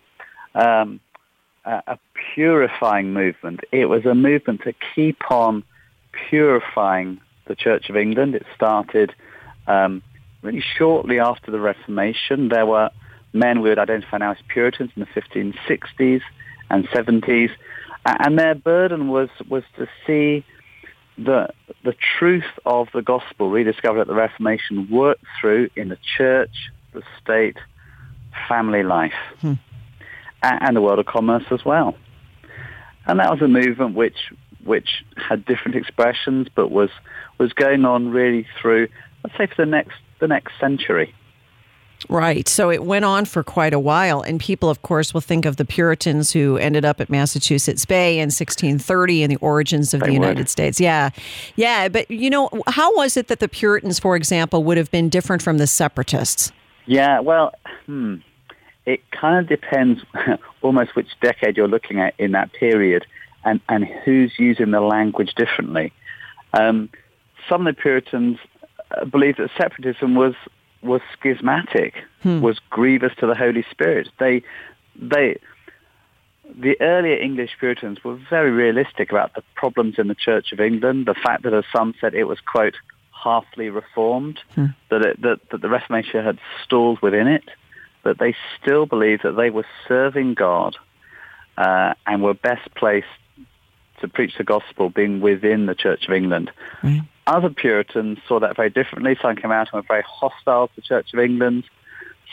[0.54, 1.00] um,
[1.64, 1.98] a
[2.34, 3.60] purifying movement.
[3.72, 5.64] It was a movement to keep on
[6.28, 8.34] purifying the Church of England.
[8.34, 9.14] It started
[9.66, 10.02] um,
[10.42, 12.48] really shortly after the Reformation.
[12.48, 12.90] There were
[13.32, 16.20] men we would identify now as Puritans in the 1560s
[16.70, 17.50] and 70s,
[18.04, 20.44] and their burden was was to see
[21.16, 21.48] the
[21.84, 27.02] the truth of the gospel rediscovered at the Reformation worked through in the church, the
[27.22, 27.56] state,
[28.48, 29.14] family life.
[29.40, 29.54] Hmm
[30.44, 31.94] and the world of commerce as well.
[33.06, 34.32] And that was a movement which
[34.64, 36.90] which had different expressions, but was
[37.38, 38.88] was going on really through,
[39.22, 41.14] let's say, for the next the next century.
[42.08, 42.46] Right.
[42.48, 44.20] So it went on for quite a while.
[44.20, 48.16] And people, of course, will think of the Puritans who ended up at Massachusetts Bay
[48.18, 50.48] in 1630 and the origins of they the United would.
[50.50, 50.80] States.
[50.80, 51.10] Yeah.
[51.56, 51.88] Yeah.
[51.88, 55.40] But, you know, how was it that the Puritans, for example, would have been different
[55.40, 56.52] from the separatists?
[56.86, 57.20] Yeah.
[57.20, 57.54] Well,
[57.86, 58.16] hmm
[58.86, 60.02] it kind of depends
[60.62, 63.06] almost which decade you're looking at in that period
[63.44, 65.92] and, and who's using the language differently.
[66.52, 66.90] Um,
[67.48, 68.38] some of the Puritans
[68.90, 70.34] uh, believed that separatism was
[70.82, 72.42] was schismatic, hmm.
[72.42, 74.08] was grievous to the Holy Spirit.
[74.18, 74.42] They
[74.94, 75.38] they
[76.54, 81.06] the earlier English Puritans were very realistic about the problems in the Church of England,
[81.06, 82.74] the fact that, as some said, it was, quote,
[83.24, 84.66] halfly reformed, hmm.
[84.90, 87.44] that, it, that, that the Reformation had stalled within it
[88.04, 90.76] that they still believed that they were serving God
[91.56, 93.06] uh, and were best placed
[94.00, 96.50] to preach the gospel being within the Church of England.
[96.82, 97.08] Mm.
[97.26, 99.16] Other Puritans saw that very differently.
[99.20, 101.64] Some came out and were very hostile to the Church of England.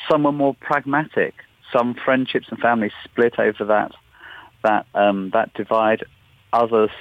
[0.09, 1.33] Some were more pragmatic.
[1.71, 3.93] Some friendships and families split over that
[4.63, 6.03] that um, that divide.
[6.51, 6.91] Others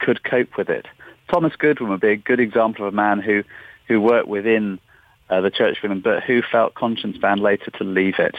[0.00, 0.86] could cope with it.
[1.30, 3.44] Thomas Goodwin would be a good example of a man who
[3.86, 4.80] who worked within
[5.30, 8.36] uh, the Church of England, but who felt conscience bound later to leave it.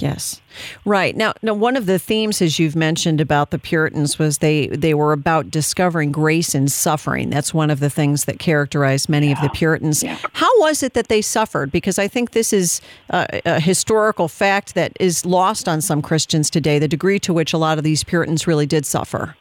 [0.00, 0.40] Yes,
[0.84, 1.34] right now.
[1.42, 5.12] Now, one of the themes, as you've mentioned about the Puritans, was they they were
[5.12, 7.30] about discovering grace in suffering.
[7.30, 9.32] That's one of the things that characterized many yeah.
[9.32, 10.04] of the Puritans.
[10.04, 10.16] Yeah.
[10.34, 11.72] How was it that they suffered?
[11.72, 16.48] Because I think this is a, a historical fact that is lost on some Christians
[16.48, 16.78] today.
[16.78, 19.34] The degree to which a lot of these Puritans really did suffer.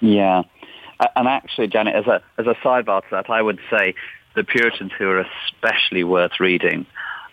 [0.00, 0.42] Yeah,
[1.16, 3.94] and actually, Janet, as a as a sidebar to that, I would say
[4.36, 6.86] the Puritans who are especially worth reading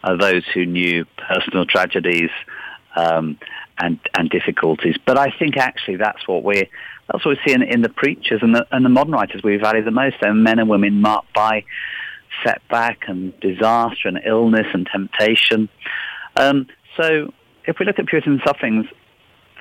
[0.03, 2.31] are those who knew personal tragedies
[2.95, 3.37] um,
[3.77, 4.95] and and difficulties.
[5.05, 6.69] But I think actually that's what we
[7.11, 9.57] that's what we see in, in the preachers and the, and the modern writers we
[9.57, 10.15] value the most.
[10.21, 11.65] They're men and women marked by
[12.43, 15.69] setback and disaster and illness and temptation.
[16.37, 16.67] Um,
[16.99, 17.31] so
[17.65, 18.85] if we look at Puritan sufferings,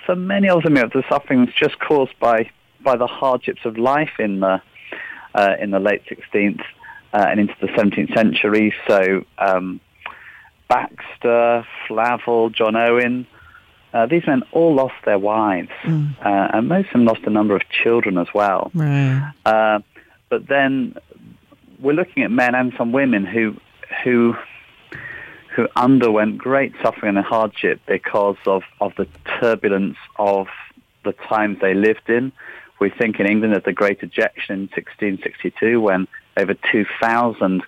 [0.07, 2.51] for many of them, the sufferings just caused by
[2.83, 4.63] by the hardships of life in the
[5.35, 6.63] uh, in the late 16th
[7.13, 8.75] uh, and into the 17th century.
[8.89, 9.81] So um,
[10.69, 13.27] Baxter, Flavel, John Owen.
[13.93, 16.17] Uh, these men all lost their wives, mm.
[16.25, 18.71] uh, and most of them lost a number of children as well.
[18.73, 19.33] Right.
[19.45, 19.81] Uh,
[20.31, 20.95] but then
[21.79, 23.55] we're looking at men and some women who
[24.03, 24.35] who
[25.55, 29.07] who underwent great suffering and hardship because of, of the
[29.39, 30.47] turbulence of
[31.05, 32.33] the times they lived in.
[32.81, 37.63] We think in England of the Great Ejection in 1662 when over 2,000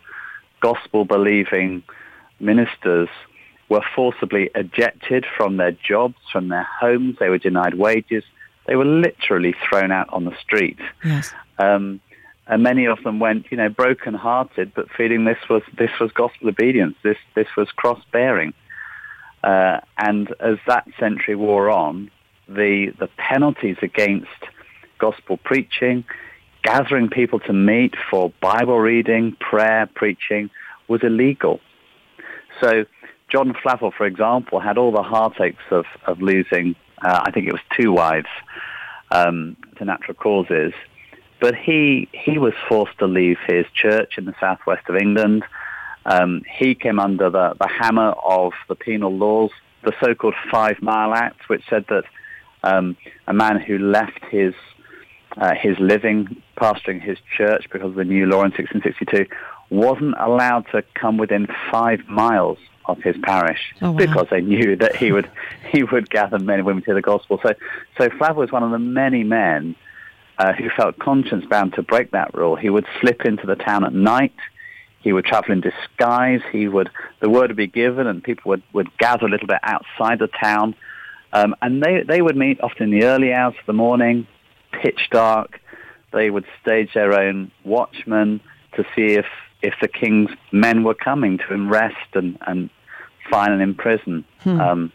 [0.60, 1.82] gospel-believing
[2.40, 3.08] ministers
[3.68, 7.16] were forcibly ejected from their jobs, from their homes.
[7.18, 8.24] They were denied wages.
[8.66, 10.78] They were literally thrown out on the street.
[11.04, 11.32] Yes.
[11.58, 12.00] Um,
[12.46, 16.48] and many of them went, you know, broken-hearted, but feeling this was this was gospel
[16.48, 16.94] obedience.
[17.02, 18.52] This this was cross-bearing.
[19.42, 22.10] Uh, and as that century wore on,
[22.48, 24.28] the the penalties against
[24.98, 26.04] gospel preaching,
[26.64, 30.50] gathering people to meet for Bible reading, prayer, preaching,
[30.88, 31.60] was illegal.
[32.60, 32.84] So
[33.30, 37.52] John Flavel, for example, had all the heartaches of, of losing, uh, I think it
[37.52, 38.28] was two wives
[39.10, 40.72] um, to natural causes.
[41.40, 45.44] But he, he was forced to leave his church in the southwest of England.
[46.06, 49.50] Um, he came under the, the hammer of the penal laws,
[49.84, 52.04] the so-called Five Mile Act, which said that
[52.62, 52.96] um,
[53.26, 54.54] a man who left his
[55.36, 59.26] uh, his living pastoring his church because of the new law in 1662
[59.70, 63.96] wasn't allowed to come within five miles of his parish oh, wow.
[63.96, 65.30] because they knew that he would
[65.72, 67.40] he would gather men and women to the gospel.
[67.42, 67.54] So
[67.98, 69.74] so Flavel was one of the many men
[70.38, 72.56] uh, who felt conscience bound to break that rule.
[72.56, 74.34] He would slip into the town at night.
[75.00, 76.40] He would travel in disguise.
[76.50, 79.60] He would the word would be given, and people would, would gather a little bit
[79.62, 80.74] outside the town,
[81.32, 84.26] um, and they they would meet often in the early hours of the morning,
[84.84, 85.60] pitch dark.
[86.12, 88.40] They would stage their own watchmen
[88.76, 89.26] to see if
[89.62, 92.68] if the king's men were coming to arrest and, and
[93.30, 94.60] fine and imprison hmm.
[94.60, 94.92] um,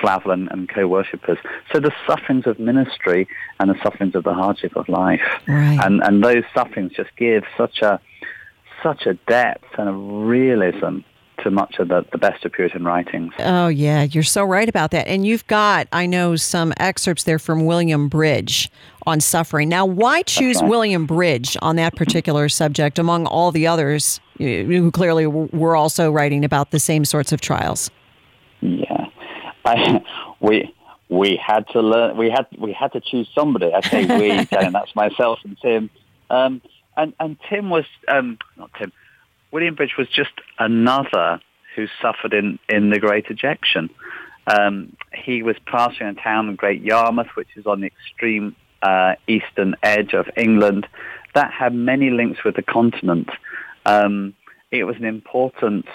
[0.00, 1.38] Flavel and, co-worshippers.
[1.72, 3.26] So the sufferings of ministry
[3.58, 5.22] and the sufferings of the hardship of life.
[5.48, 5.80] Right.
[5.82, 7.98] And, and those sufferings just give such a,
[8.82, 10.98] such a depth and a realism
[11.38, 13.32] to much of the, the best of Puritan writings.
[13.38, 15.08] Oh, yeah, you're so right about that.
[15.08, 18.70] And you've got, I know, some excerpts there from William Bridge
[19.06, 19.68] on suffering.
[19.68, 20.70] Now, why choose right.
[20.70, 26.44] William Bridge on that particular subject among all the others who clearly were also writing
[26.44, 27.90] about the same sorts of trials?
[28.60, 29.06] Yeah,
[29.64, 30.02] I,
[30.40, 30.72] we
[31.08, 32.16] we had to learn.
[32.16, 33.72] We had we had to choose somebody.
[33.72, 35.90] I say we, and that's myself and Tim.
[36.30, 36.62] Um,
[36.96, 38.92] and and Tim was um, not Tim.
[39.52, 41.40] William Bridge was just another
[41.76, 43.90] who suffered in, in the Great Ejection.
[44.46, 49.14] Um, he was pastoring a town in Great Yarmouth, which is on the extreme uh,
[49.28, 50.88] eastern edge of England,
[51.34, 53.30] that had many links with the continent.
[53.86, 54.34] Um,
[54.70, 55.86] it was an important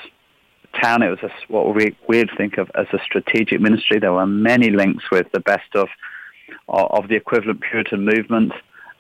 [0.82, 1.02] town.
[1.02, 4.00] It was a, what we would think of as a strategic ministry.
[4.00, 5.90] There were many links with the best of
[6.70, 8.54] of the equivalent Puritan movement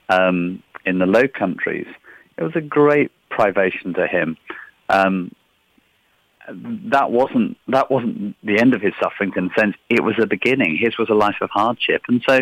[0.09, 1.87] um, in the Low Countries.
[2.37, 4.37] It was a great privation to him.
[4.89, 5.31] Um,
[6.95, 9.75] that wasn't that wasn't the end of his suffering in a sense.
[9.89, 10.77] It was the beginning.
[10.77, 12.39] His was a life of hardship, and so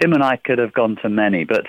[0.00, 1.66] Tim and I could have gone to many, but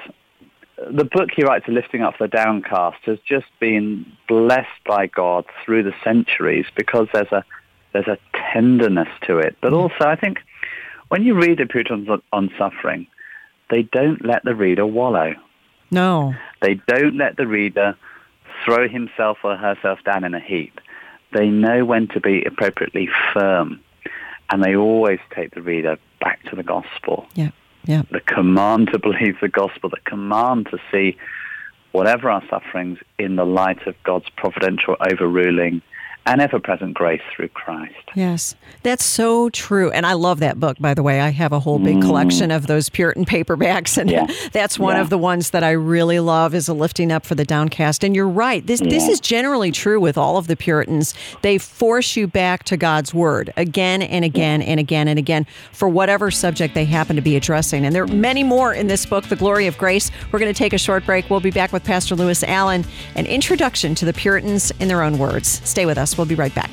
[0.78, 5.84] the book he writes, Lifting Up the Downcast, has just been blessed by God through
[5.84, 7.44] the centuries because there's a
[7.94, 8.18] there's a
[8.54, 9.56] tenderness to it.
[9.62, 10.40] But also, I think
[11.10, 13.06] when you read the Puritans on suffering,
[13.70, 15.36] they don't let the reader wallow.
[15.94, 16.34] No.
[16.62, 17.96] They don't let the reader
[18.66, 20.80] throw himself or herself down in a heap.
[21.34, 23.80] They know when to be appropriately firm,
[24.50, 27.28] and they always take the reader back to the gospel.
[27.36, 27.52] Yeah.
[27.86, 28.04] Yeah.
[28.12, 31.18] The command to believe the gospel, the command to see
[31.92, 35.82] whatever our sufferings in the light of God's providential overruling
[36.26, 37.96] and ever present grace through Christ.
[38.16, 39.92] Yes, that's so true.
[39.92, 41.20] And I love that book, by the way.
[41.20, 42.02] I have a whole big mm.
[42.02, 44.28] collection of those Puritan paperbacks, and yeah.
[44.52, 45.02] that's one yeah.
[45.02, 48.04] of the ones that I really love is a lifting up for the downcast.
[48.04, 48.66] And you're right.
[48.66, 48.90] This, yeah.
[48.90, 51.14] this is generally true with all of the Puritans.
[51.42, 55.90] They force you back to God's word again and again and again and again for
[55.90, 57.86] whatever subject they happen to be addressing.
[57.86, 60.12] And there are many more in this book, The Glory of Grace.
[60.32, 61.30] We're going to take a short break.
[61.30, 65.18] We'll be back with Pastor Lewis Allen, an introduction to the Puritans in their own
[65.18, 65.62] words.
[65.64, 66.13] Stay with us.
[66.18, 66.70] We'll be right back.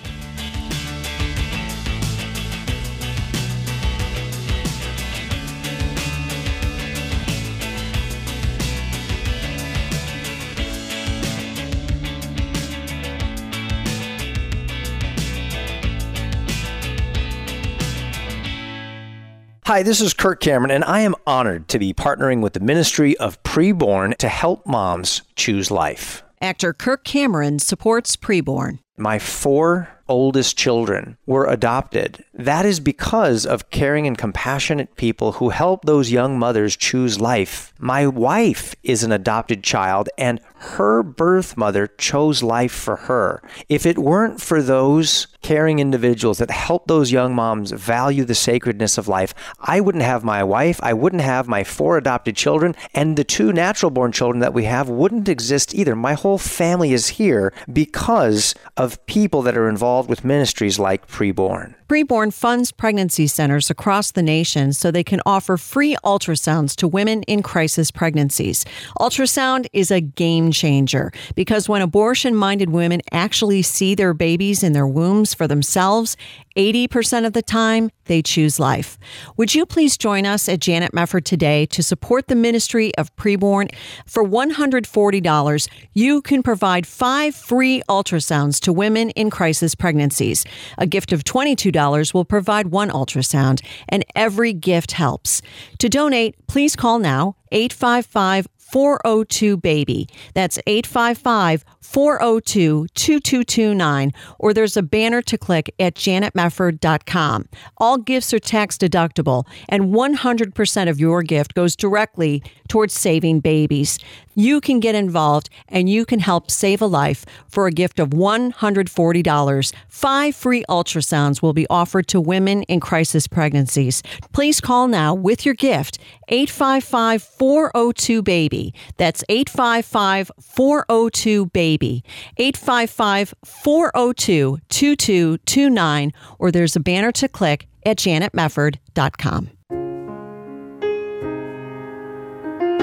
[19.71, 23.17] Hi, this is Kirk Cameron, and I am honored to be partnering with the Ministry
[23.19, 26.25] of Preborn to help moms choose life.
[26.43, 28.79] Actor Kirk Cameron supports preborn.
[28.97, 32.25] My four oldest children were adopted.
[32.33, 37.75] That is because of caring and compassionate people who help those young mothers choose life.
[37.79, 43.43] My wife is an adopted child, and her birth mother chose life for her.
[43.71, 48.99] If it weren't for those caring individuals that help those young moms value the sacredness
[48.99, 53.17] of life, I wouldn't have my wife, I wouldn't have my four adopted children, and
[53.17, 55.97] the two natural born children that we have wouldn't exist either.
[55.97, 61.75] My whole family is here because of people that are involved with ministries like Preborn.
[61.89, 67.25] Preborn funds pregnancy centers across the nation so they can offer free ultrasounds to women
[67.25, 68.65] in crisis pregnancies.
[69.01, 74.73] Ultrasound is a game changer because when abortion minded women actually see their babies in
[74.73, 76.17] their wombs for themselves,
[76.57, 78.99] 80% of the time, they choose life.
[79.37, 83.73] Would you please join us at Janet Mefford today to support the ministry of preborn?
[84.05, 90.45] For $140, you can provide five free ultrasounds to women in crisis pregnancies.
[90.77, 95.41] A gift of $22 will provide one ultrasound, and every gift helps.
[95.79, 100.09] To donate, please call now 855 402 BABY.
[100.35, 107.49] That's 855 402 2229, or there's a banner to click at janetmefford.com.
[107.79, 113.99] All gifts are tax deductible, and 100% of your gift goes directly towards saving babies.
[114.35, 118.11] You can get involved and you can help save a life for a gift of
[118.11, 119.73] $140.
[119.89, 124.03] Five free ultrasounds will be offered to women in crisis pregnancies.
[124.33, 128.73] Please call now with your gift 855 402 BABY.
[128.97, 131.70] That's 855 402 BABY.
[131.75, 139.51] 855 402 2229, or there's a banner to click at janetmefford.com.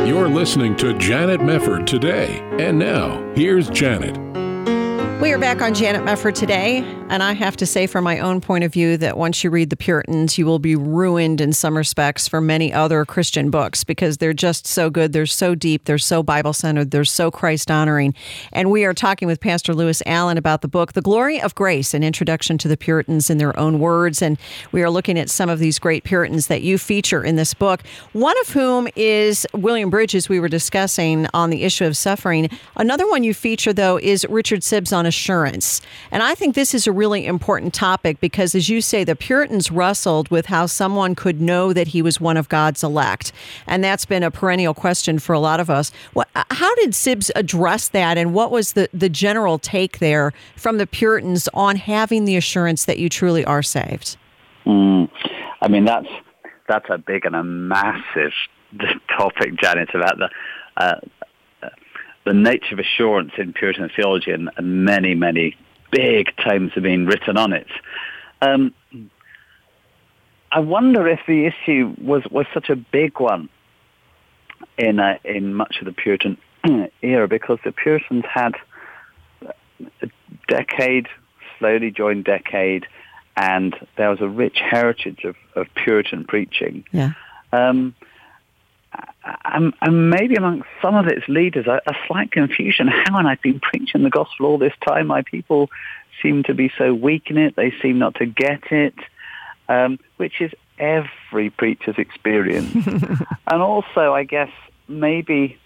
[0.07, 2.39] You're listening to Janet Mefford today.
[2.59, 4.15] And now, here's Janet.
[5.19, 8.39] We are back on Janet Mefford today, and I have to say, from my own
[8.39, 11.75] point of view, that once you read the Puritans, you will be ruined in some
[11.75, 15.13] respects for many other Christian books because they're just so good.
[15.13, 15.85] They're so deep.
[15.85, 16.91] They're so Bible centered.
[16.91, 18.13] They're so Christ honoring.
[18.53, 21.95] And we are talking with Pastor Lewis Allen about the book, The Glory of Grace
[21.95, 24.21] An Introduction to the Puritans in Their Own Words.
[24.21, 24.37] And
[24.71, 27.81] we are looking at some of these great Puritans that you feature in this book,
[28.13, 32.51] one of whom is William Bridges, we were discussing on the issue of suffering.
[32.75, 35.81] Another one you feature, though, is Richard Sibbes on assurance.
[36.11, 39.71] And I think this is a really important topic because, as you say, the Puritans
[39.71, 43.31] wrestled with how someone could know that he was one of God's elect.
[43.65, 45.91] And that's been a perennial question for a lot of us.
[46.13, 48.17] What, how did Sibbes address that?
[48.17, 52.85] And what was the, the general take there from the Puritans on having the assurance
[52.85, 54.17] that you truly are saved?
[54.65, 55.09] Mm,
[55.61, 56.07] I mean, that's,
[56.67, 58.33] that's a big and a massive
[59.17, 60.29] topic, Janet, about the.
[60.75, 60.99] Uh,
[62.27, 65.55] the nature of assurance in Puritan theology, and, and many, many
[65.91, 67.67] big tomes have been written on it.
[68.41, 68.73] Um,
[70.51, 73.49] I wonder if the issue was, was such a big one
[74.77, 76.37] in uh, in much of the Puritan
[77.01, 78.55] era because the Puritans had
[80.01, 80.07] a
[80.47, 81.07] decade,
[81.59, 82.85] slowly joined decade,
[83.35, 86.83] and there was a rich heritage of, of Puritan preaching.
[86.91, 87.11] Yeah.
[87.53, 87.95] Um,
[89.45, 92.87] and, and, maybe amongst some of its leaders, a, a slight confusion.
[92.87, 95.69] How, and I've been preaching the gospel all this time, my people
[96.21, 97.55] seem to be so weak in it.
[97.55, 98.95] They seem not to get it,
[99.67, 102.73] um, which is every preacher's experience.
[103.47, 104.51] and also, I guess,
[104.87, 105.57] maybe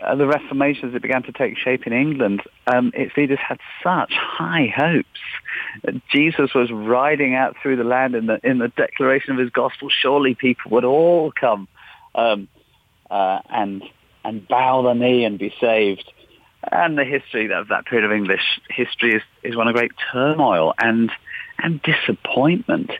[0.00, 3.58] uh, the Reformation, as it began to take shape in England, um, its leaders had
[3.82, 5.98] such high hopes.
[6.10, 9.88] Jesus was riding out through the land in the in the declaration of his gospel.
[9.90, 11.68] Surely people would all come
[12.14, 12.48] um,
[13.12, 13.82] uh, and
[14.24, 16.10] and bow the knee and be saved.
[16.70, 20.72] and the history of that period of English history is, is one of great turmoil
[20.78, 21.10] and
[21.58, 22.90] and disappointment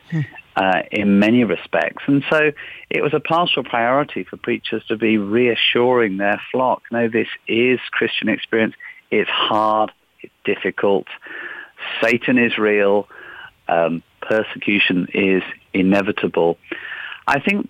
[0.55, 2.03] uh, in many respects.
[2.07, 2.51] And so
[2.89, 6.83] it was a pastoral priority for preachers to be reassuring their flock.
[6.91, 8.75] No, this is Christian experience.
[9.11, 9.91] It's hard.
[10.21, 11.07] It's difficult.
[12.01, 13.07] Satan is real.
[13.67, 15.43] Um, persecution is
[15.73, 16.57] inevitable.
[17.27, 17.69] I think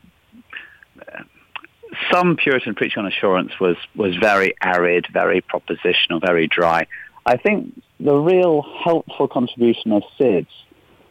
[2.12, 6.88] some Puritan preaching on assurance was, was very arid, very propositional, very dry.
[7.26, 10.48] I think the real helpful contribution of Sibbes,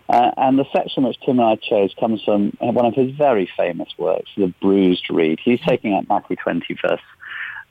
[0.08, 3.50] uh, and the section which Tim and I chose comes from one of his very
[3.56, 5.40] famous works, The Bruised Reed.
[5.42, 7.00] He's taking out Matthew 20, verse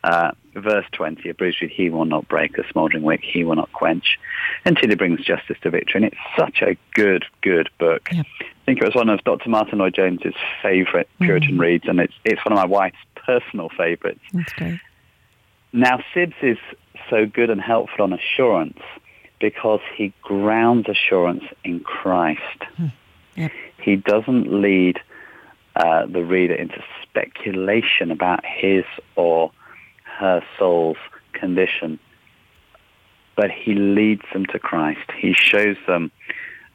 [0.03, 3.55] uh, verse 20, a bruised reed he will not break, a smouldering wick he will
[3.55, 4.19] not quench,
[4.65, 6.03] until he brings justice to victory.
[6.03, 8.09] And it's such a good, good book.
[8.11, 8.25] Yep.
[8.39, 9.49] I think it was one of Dr.
[9.49, 11.61] Martyn Lloyd-Jones's favourite Puritan mm-hmm.
[11.61, 14.21] reads, and it's, it's one of my wife's personal favourites.
[15.73, 16.57] Now, Sibbes is
[17.09, 18.79] so good and helpful on assurance
[19.39, 22.41] because he grounds assurance in Christ.
[22.75, 22.87] Hmm.
[23.35, 23.51] Yep.
[23.81, 24.99] He doesn't lead
[25.75, 28.83] uh, the reader into speculation about his
[29.15, 29.51] or
[30.17, 30.97] her soul's
[31.33, 31.99] condition.
[33.35, 35.09] But he leads them to Christ.
[35.17, 36.11] He shows them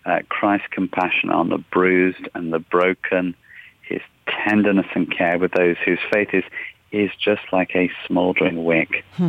[0.04, 3.34] uh, Christ's compassion on the bruised and the broken,
[3.82, 6.44] his tenderness and care with those whose faith is,
[6.92, 9.04] is just like a smoldering wick.
[9.16, 9.28] Hmm.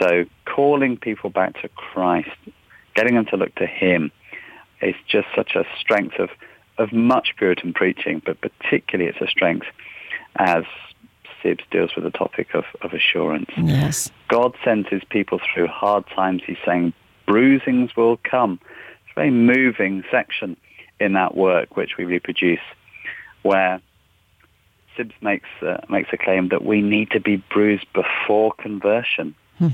[0.00, 2.30] So calling people back to Christ,
[2.94, 4.10] getting them to look to him,
[4.80, 6.30] is just such a strength of,
[6.78, 9.66] of much Puritan preaching, but particularly it's a strength
[10.36, 10.64] as
[11.42, 13.50] Sibbes deals with the topic of, of assurance.
[13.56, 14.10] Yes.
[14.28, 16.42] God sends his people through hard times.
[16.46, 16.92] He's saying
[17.26, 18.60] bruisings will come.
[19.04, 20.56] It's a very moving section
[20.98, 22.60] in that work which we reproduce
[23.42, 23.80] where
[24.96, 29.34] Sibbes makes, uh, makes a claim that we need to be bruised before conversion.
[29.58, 29.68] Hmm.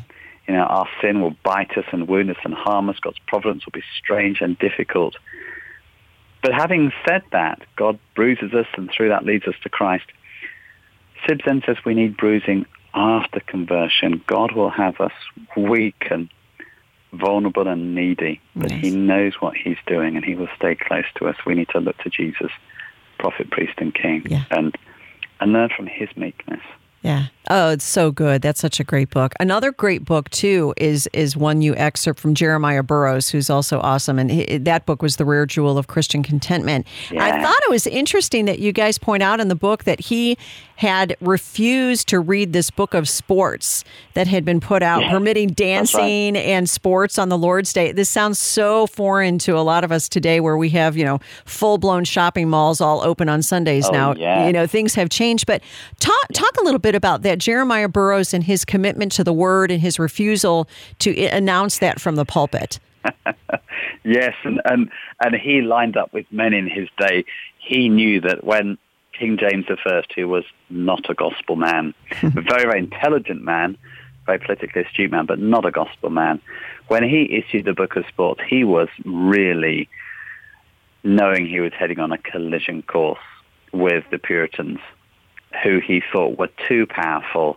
[0.49, 2.99] You know, our sin will bite us and wound us and harm us.
[3.01, 5.17] God's providence will be strange and difficult.
[6.43, 10.07] But having said that, God bruises us and through that leads us to Christ.
[11.27, 14.23] Sibbes then says we need bruising after conversion.
[14.27, 15.13] God will have us
[15.57, 16.29] weak and
[17.13, 18.81] vulnerable and needy, but yes.
[18.81, 21.37] he knows what he's doing and he will stay close to us.
[21.47, 22.51] We need to look to Jesus,
[23.19, 24.45] prophet, priest, and king, yeah.
[24.51, 24.77] and,
[25.41, 26.63] and learn from his meekness.
[27.03, 27.27] Yeah.
[27.51, 28.41] Oh, it's so good.
[28.41, 29.35] That's such a great book.
[29.41, 34.19] Another great book too is is one you excerpt from Jeremiah Burroughs, who's also awesome,
[34.19, 36.87] and he, that book was the rare jewel of Christian contentment.
[37.11, 37.25] Yeah.
[37.25, 40.39] I thought it was interesting that you guys point out in the book that he
[40.77, 43.85] had refused to read this book of sports
[44.15, 45.11] that had been put out, yeah.
[45.11, 46.45] permitting dancing right.
[46.45, 47.93] and sports on the Lord's Day.
[47.93, 51.19] This sounds so foreign to a lot of us today, where we have you know
[51.45, 54.15] full blown shopping malls all open on Sundays oh, now.
[54.15, 54.47] Yeah.
[54.47, 55.61] You know things have changed, but
[55.99, 59.71] talk talk a little bit about that Jeremiah Burroughs and his commitment to the word
[59.71, 60.69] and his refusal
[61.01, 62.79] to announce that from the pulpit.
[64.05, 64.91] yes, and, and
[65.25, 67.25] and he lined up with men in his day.
[67.59, 68.79] He knew that when
[69.19, 73.77] King James I, who was not a gospel man, a very very intelligent man,
[74.27, 76.41] very politically astute man, but not a gospel man,
[76.89, 79.89] when he issued the Book of Sports, he was really
[81.05, 83.19] knowing he was heading on a collision course
[83.73, 84.79] with the Puritans
[85.63, 87.57] who he thought were too powerful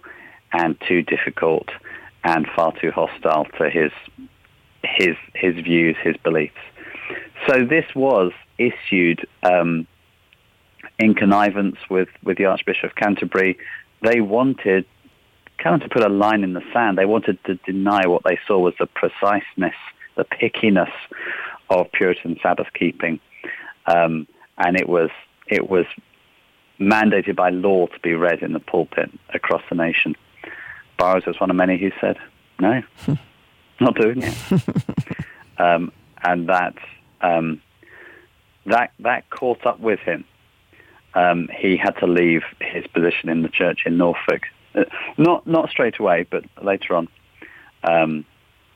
[0.51, 1.69] and too difficult
[2.23, 3.91] and far too hostile to his
[4.83, 6.55] his his views, his beliefs.
[7.47, 9.87] So this was issued um,
[10.97, 13.57] in connivance with, with the Archbishop of Canterbury.
[14.01, 14.85] They wanted
[15.57, 16.97] kind of to put a line in the sand.
[16.97, 19.75] They wanted to deny what they saw was the preciseness,
[20.15, 20.91] the pickiness
[21.69, 23.19] of Puritan Sabbath keeping,
[23.87, 24.27] um,
[24.57, 25.09] and it was
[25.47, 25.85] it was
[26.79, 30.15] mandated by law to be read in the pulpit across the nation.
[30.97, 32.17] Burroughs was one of many who said,
[32.59, 32.81] no,
[33.79, 34.35] not doing it.
[35.57, 35.91] um,
[36.23, 36.75] and that,
[37.21, 37.61] um,
[38.65, 40.25] that, that caught up with him.
[41.13, 44.43] Um, he had to leave his position in the church in Norfolk.
[44.73, 44.83] Uh,
[45.17, 47.07] not, not straight away, but later on.
[47.83, 48.25] Um,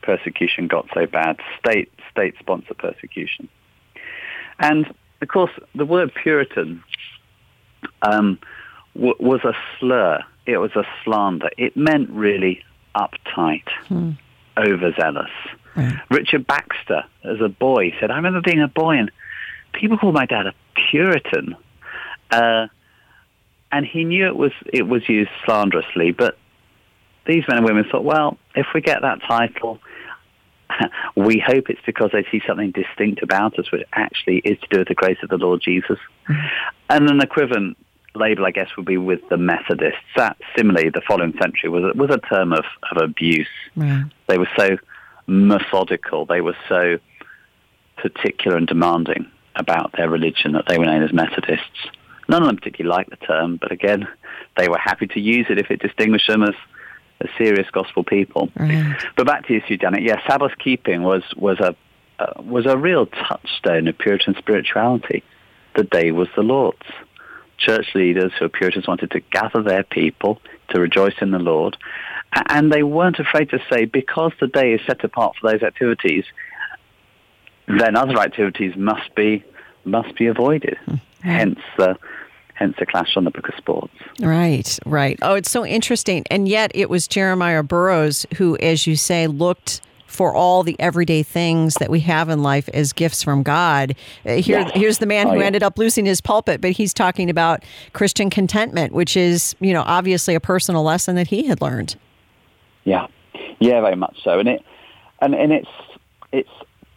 [0.02, 3.50] persecution got so bad, state, state-sponsored persecution.
[4.60, 6.84] And, of course, the word Puritan
[8.02, 8.40] um,
[8.96, 10.24] w- was a slur.
[10.46, 11.50] It was a slander.
[11.58, 12.64] It meant really
[12.96, 14.12] uptight, hmm.
[14.58, 15.30] overzealous.
[15.76, 16.00] Right.
[16.10, 19.12] Richard Baxter, as a boy, said, I remember being a boy and
[19.74, 20.54] people called my dad a
[20.90, 21.56] Puritan.
[22.32, 22.68] Uh,
[23.72, 26.38] and he knew it was it was used slanderously, but
[27.28, 29.80] these men and women thought, well, if we get that title,
[31.16, 34.80] we hope it's because they see something distinct about us, which actually is to do
[34.80, 36.00] with the grace of the Lord Jesus.
[36.28, 36.48] Mm-hmm.
[36.90, 37.78] And an equivalent
[38.16, 40.00] label, I guess, would be with the Methodists.
[40.16, 43.48] That similarly, the following century was a, was a term of, of abuse.
[43.76, 44.06] Right.
[44.28, 44.78] They were so
[45.28, 46.26] methodical.
[46.26, 47.00] They were so
[47.98, 51.88] particular and demanding about their religion that they were known as Methodists.
[52.28, 54.08] None of them particularly liked the term, but again,
[54.58, 56.56] they were happy to use it if it distinguished them as,
[57.22, 58.50] as serious gospel people.
[58.56, 58.96] Right.
[59.16, 60.04] But back to the issue, Janet.
[60.04, 61.76] Yeah, Sabbath keeping was was a
[62.20, 65.24] uh, was a real touchstone of Puritan spirituality.
[65.76, 66.86] The day was the Lord's.
[67.60, 71.78] Church leaders who were Puritans wanted to gather their people to rejoice in the Lord,
[72.50, 76.26] and they weren't afraid to say, because the day is set apart for those activities,
[77.68, 79.44] then other activities must be
[79.86, 80.78] must be avoided.
[80.86, 80.96] Hmm.
[81.22, 81.98] Hence the
[82.54, 83.94] hence the clash on the Book of Sports.
[84.20, 85.18] Right, right.
[85.22, 86.26] Oh, it's so interesting.
[86.30, 91.24] And yet it was Jeremiah Burroughs who, as you say, looked for all the everyday
[91.24, 93.96] things that we have in life as gifts from God.
[94.26, 94.72] Uh, Here, Yes.
[94.74, 95.46] Here's the man Oh, who yeah.
[95.46, 99.84] ended up losing his pulpit, but he's talking about Christian contentment, which is, you know,
[99.86, 101.96] obviously a personal lesson that he had learned.
[102.84, 103.08] Yeah,
[103.60, 104.40] yeah, very much so.
[104.40, 104.64] And it,
[105.22, 105.70] and and it's
[106.32, 106.50] it's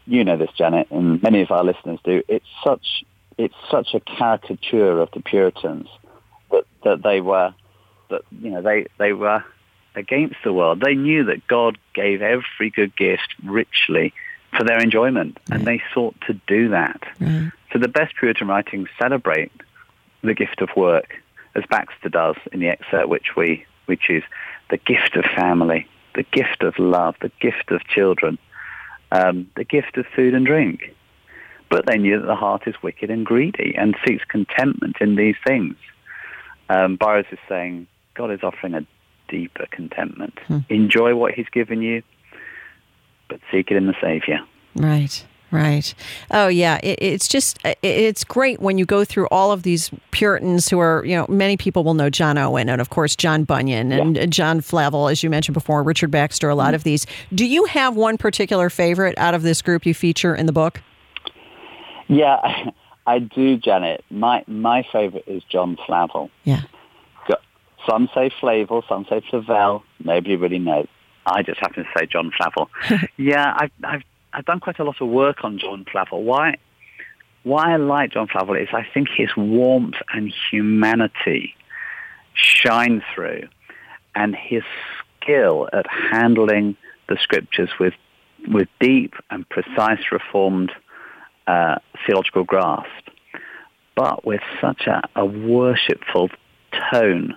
[0.06, 2.22] you know this, Janet, and many of our listeners do.
[2.28, 3.04] It's such
[3.38, 5.88] it's such a caricature of the Puritans
[6.50, 7.52] that that they were
[8.10, 9.44] that you know they they were
[9.94, 10.80] against the world.
[10.80, 14.12] They knew that God gave every good gift richly
[14.56, 17.02] for their enjoyment, and they sought to do that.
[17.72, 19.52] So the best Puritan writings celebrate
[20.22, 21.16] the gift of work,
[21.54, 24.24] as Baxter does in the excerpt which we, we choose,
[24.70, 28.38] the gift of family, the gift of love, the gift of children,
[29.10, 30.94] um, the gift of food and drink.
[31.70, 35.36] But they knew that the heart is wicked and greedy and seeks contentment in these
[35.46, 35.76] things.
[36.68, 38.86] Um, Burroughs is saying God is offering a
[39.32, 40.38] deeper contentment.
[40.68, 42.02] Enjoy what he's given you,
[43.28, 44.38] but seek it in the Savior.
[44.76, 45.24] Right.
[45.50, 45.94] Right.
[46.30, 46.78] Oh yeah.
[46.82, 50.78] It, it's just it, it's great when you go through all of these Puritans who
[50.78, 54.18] are you know many people will know John Owen and of course John Bunyan and
[54.18, 57.06] uh John Flavel as you mentioned before Richard Baxter a lot of these.
[57.34, 60.80] Do you have one particular favorite out of this group you feature in the book?
[62.08, 62.70] Yeah,
[63.06, 64.06] I do, Janet.
[64.10, 66.30] My my favorite is John Flavel.
[66.44, 66.62] Yeah.
[67.88, 69.82] Some say Flavel, some say Flavel.
[70.04, 70.86] Nobody really knows.
[71.26, 72.70] I just happen to say John Flavel.
[73.16, 74.02] yeah, I've, I've
[74.32, 76.22] I've done quite a lot of work on John Flavel.
[76.22, 76.56] Why
[77.42, 81.54] why I like John Flavel is I think his warmth and humanity
[82.34, 83.48] shine through,
[84.14, 84.62] and his
[85.20, 86.76] skill at handling
[87.08, 87.94] the scriptures with
[88.48, 90.72] with deep and precise reformed
[91.46, 91.76] uh,
[92.06, 93.08] theological grasp,
[93.94, 96.30] but with such a, a worshipful
[96.92, 97.36] tone,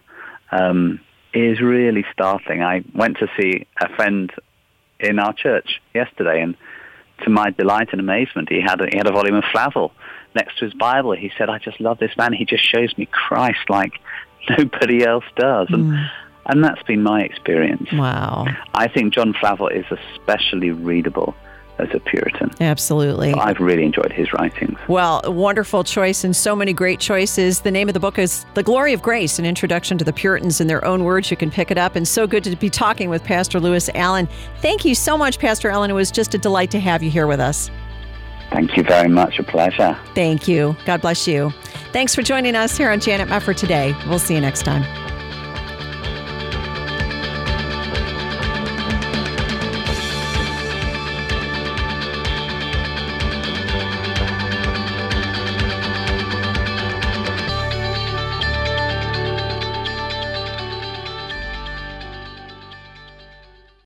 [0.51, 0.99] um,
[1.33, 2.63] is really startling.
[2.63, 4.31] I went to see a friend
[4.99, 6.55] in our church yesterday, and
[7.23, 9.91] to my delight and amazement, he had a, he had a volume of Flavel
[10.33, 11.13] next to his Bible.
[11.13, 12.33] He said, "I just love this man.
[12.33, 13.93] He just shows me Christ like
[14.57, 16.09] nobody else does." And,
[16.47, 17.91] and that's been my experience.
[17.91, 18.45] Wow.
[18.73, 21.35] I think John Flavel is especially readable
[21.80, 22.51] as a Puritan.
[22.61, 23.34] Absolutely.
[23.34, 24.80] I've really enjoyed his writings.
[24.88, 27.61] Well, a wonderful choice and so many great choices.
[27.61, 30.61] The name of the book is The Glory of Grace, an introduction to the Puritans
[30.61, 31.30] in their own words.
[31.30, 31.95] You can pick it up.
[31.95, 34.28] And so good to be talking with Pastor Lewis Allen.
[34.61, 35.91] Thank you so much, Pastor Allen.
[35.91, 37.69] It was just a delight to have you here with us.
[38.51, 39.39] Thank you very much.
[39.39, 39.97] A pleasure.
[40.13, 40.76] Thank you.
[40.86, 41.51] God bless you.
[41.91, 43.95] Thanks for joining us here on Janet Mefford today.
[44.07, 44.84] We'll see you next time.